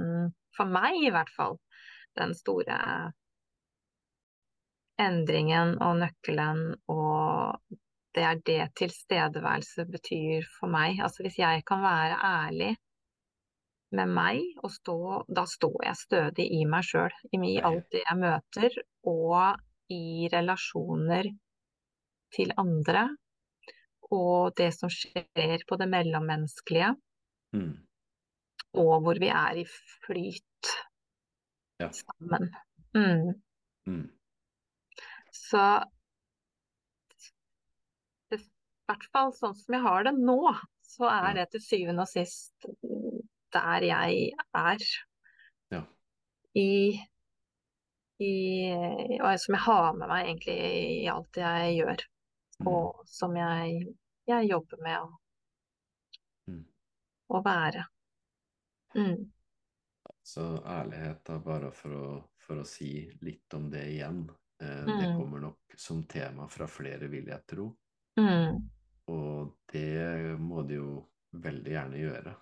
[0.57, 1.57] for meg i hvert fall,
[2.19, 2.77] den store
[5.01, 6.61] endringen og nøkkelen,
[6.93, 7.79] og
[8.15, 11.01] det er det tilstedeværelse betyr for meg.
[11.03, 12.71] Altså hvis jeg kan være ærlig
[13.97, 18.77] med meg, stå, da står jeg stødig i meg sjøl, i alt det jeg møter,
[19.11, 21.31] og i relasjoner
[22.35, 23.09] til andre,
[24.15, 26.95] og det som skjer på det mellommenneskelige.
[27.55, 27.75] Mm.
[28.81, 29.67] Og hvor vi er i
[30.07, 30.73] flyt
[31.83, 31.91] ja.
[31.95, 32.51] sammen.
[32.95, 33.33] Mm.
[33.87, 34.07] Mm.
[35.35, 35.65] Så
[38.35, 38.41] i
[38.91, 40.41] hvert fall sånn som jeg har det nå,
[40.83, 42.67] så er det til syvende og sist
[43.55, 44.87] der jeg er.
[45.71, 45.85] Ja.
[46.59, 46.99] I,
[48.19, 48.35] i,
[49.21, 50.59] og som jeg har med meg egentlig
[51.05, 52.09] i alt jeg gjør
[52.67, 53.95] og som jeg,
[54.29, 55.11] jeg jobber med å,
[56.51, 56.65] mm.
[57.37, 57.85] å være.
[58.97, 59.31] Mm.
[60.23, 62.11] Så ærlighet, da, bare for å,
[62.43, 62.93] for å, si
[63.25, 64.25] litt om det igjen.
[64.63, 64.93] Eh, mm.
[65.01, 67.71] Det kommer nok som tema fra flere, vil jeg tro.
[68.21, 68.61] Mm.
[69.11, 71.01] Og det må det jo
[71.41, 72.37] veldig gjerne gjøre.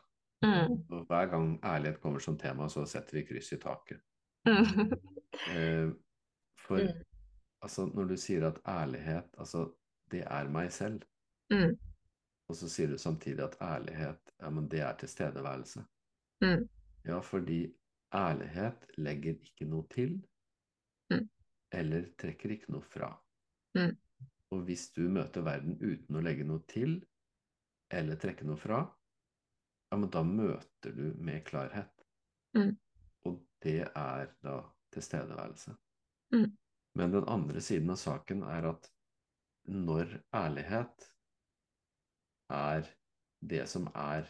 [0.44, 0.74] Mm.
[0.94, 4.02] Og hver gang ærlighet kommer som tema, så setter vi kryss i taket.
[4.48, 4.92] Mm.
[5.54, 5.88] eh,
[6.58, 7.02] for mm.
[7.64, 9.68] altså, når du sier at ærlighet altså
[10.12, 11.04] det er meg selv.
[11.52, 11.76] Mm.
[12.48, 15.84] Og så sier du samtidig at ærlighet, ja, men det er tilstedeværelse.
[16.44, 16.68] Mm.
[17.08, 17.60] Ja, fordi
[18.14, 20.14] ærlighet legger ikke noe til,
[21.12, 21.26] mm.
[21.80, 23.10] eller trekker ikke noe fra.
[23.76, 23.96] Mm.
[24.50, 26.98] Og hvis du møter verden uten å legge noe til,
[27.92, 28.80] eller trekke noe fra,
[29.90, 31.92] ja, men da møter du med klarhet.
[32.56, 32.72] Mm.
[33.28, 34.60] Og det er da
[34.94, 35.74] tilstedeværelse.
[36.32, 36.48] Mm.
[36.98, 38.88] Men den andre siden av saken er at
[39.68, 41.06] når ærlighet
[42.50, 42.88] er
[43.50, 44.28] det som er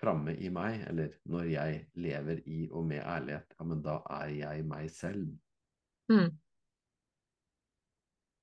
[0.00, 4.32] framme i meg, eller når jeg lever i og med ærlighet, ja, men da er
[4.38, 5.26] jeg meg selv.
[6.10, 6.30] Mm.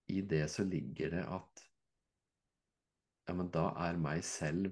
[0.08, 1.64] I det så ligger det at
[3.28, 4.70] ja, men da er meg selv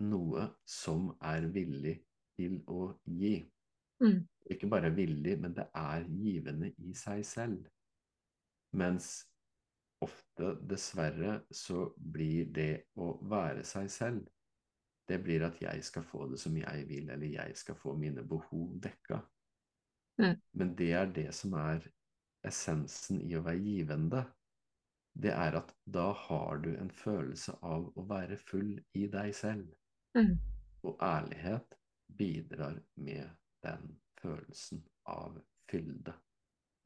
[0.00, 1.98] noe som er villig
[2.38, 3.34] til å gi.
[4.00, 4.22] Mm.
[4.48, 7.66] Ikke bare villig, men det er givende i seg selv.
[8.78, 9.26] Mens
[10.04, 14.26] ofte, dessverre, så blir det å være seg selv
[15.08, 18.20] Det blir at jeg skal få det som jeg vil, eller jeg skal få mine
[18.28, 19.22] behov dekka.
[20.20, 20.34] Mm.
[20.52, 21.86] Men det er det som er
[22.44, 24.20] essensen i å være givende.
[25.16, 29.72] Det er at da har du en følelse av å være full i deg selv.
[30.18, 30.36] Mm.
[30.84, 31.78] Og ærlighet
[32.18, 33.32] bidrar med
[33.64, 35.40] den følelsen av
[35.70, 36.14] fylde.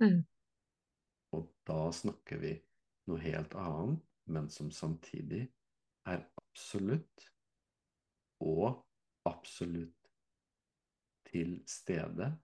[0.02, 0.22] Mm.
[1.36, 2.54] Og da snakker vi
[3.10, 5.48] noe helt annet, men som samtidig
[6.06, 7.26] er absolutt
[8.42, 8.82] og
[9.28, 10.10] absolutt
[11.32, 12.38] til stede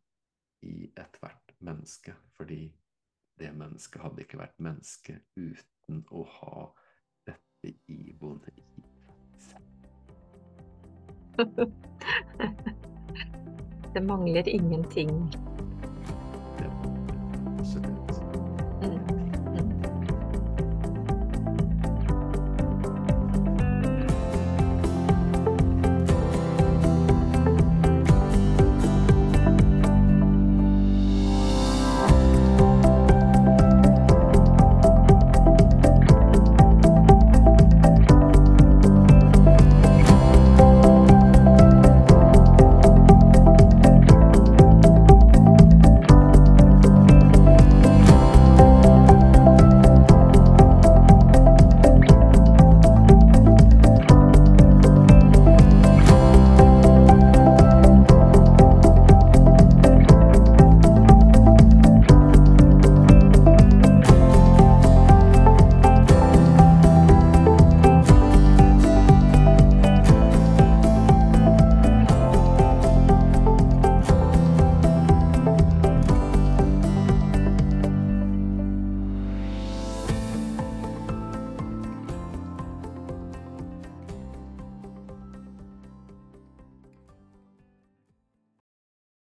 [0.62, 2.14] i ethvert menneske.
[2.36, 2.74] Fordi
[3.38, 6.66] det mennesket hadde ikke vært menneske uten å ha
[7.28, 8.66] dette iboende i
[9.42, 9.62] seg.
[13.94, 15.10] Det mangler ingenting.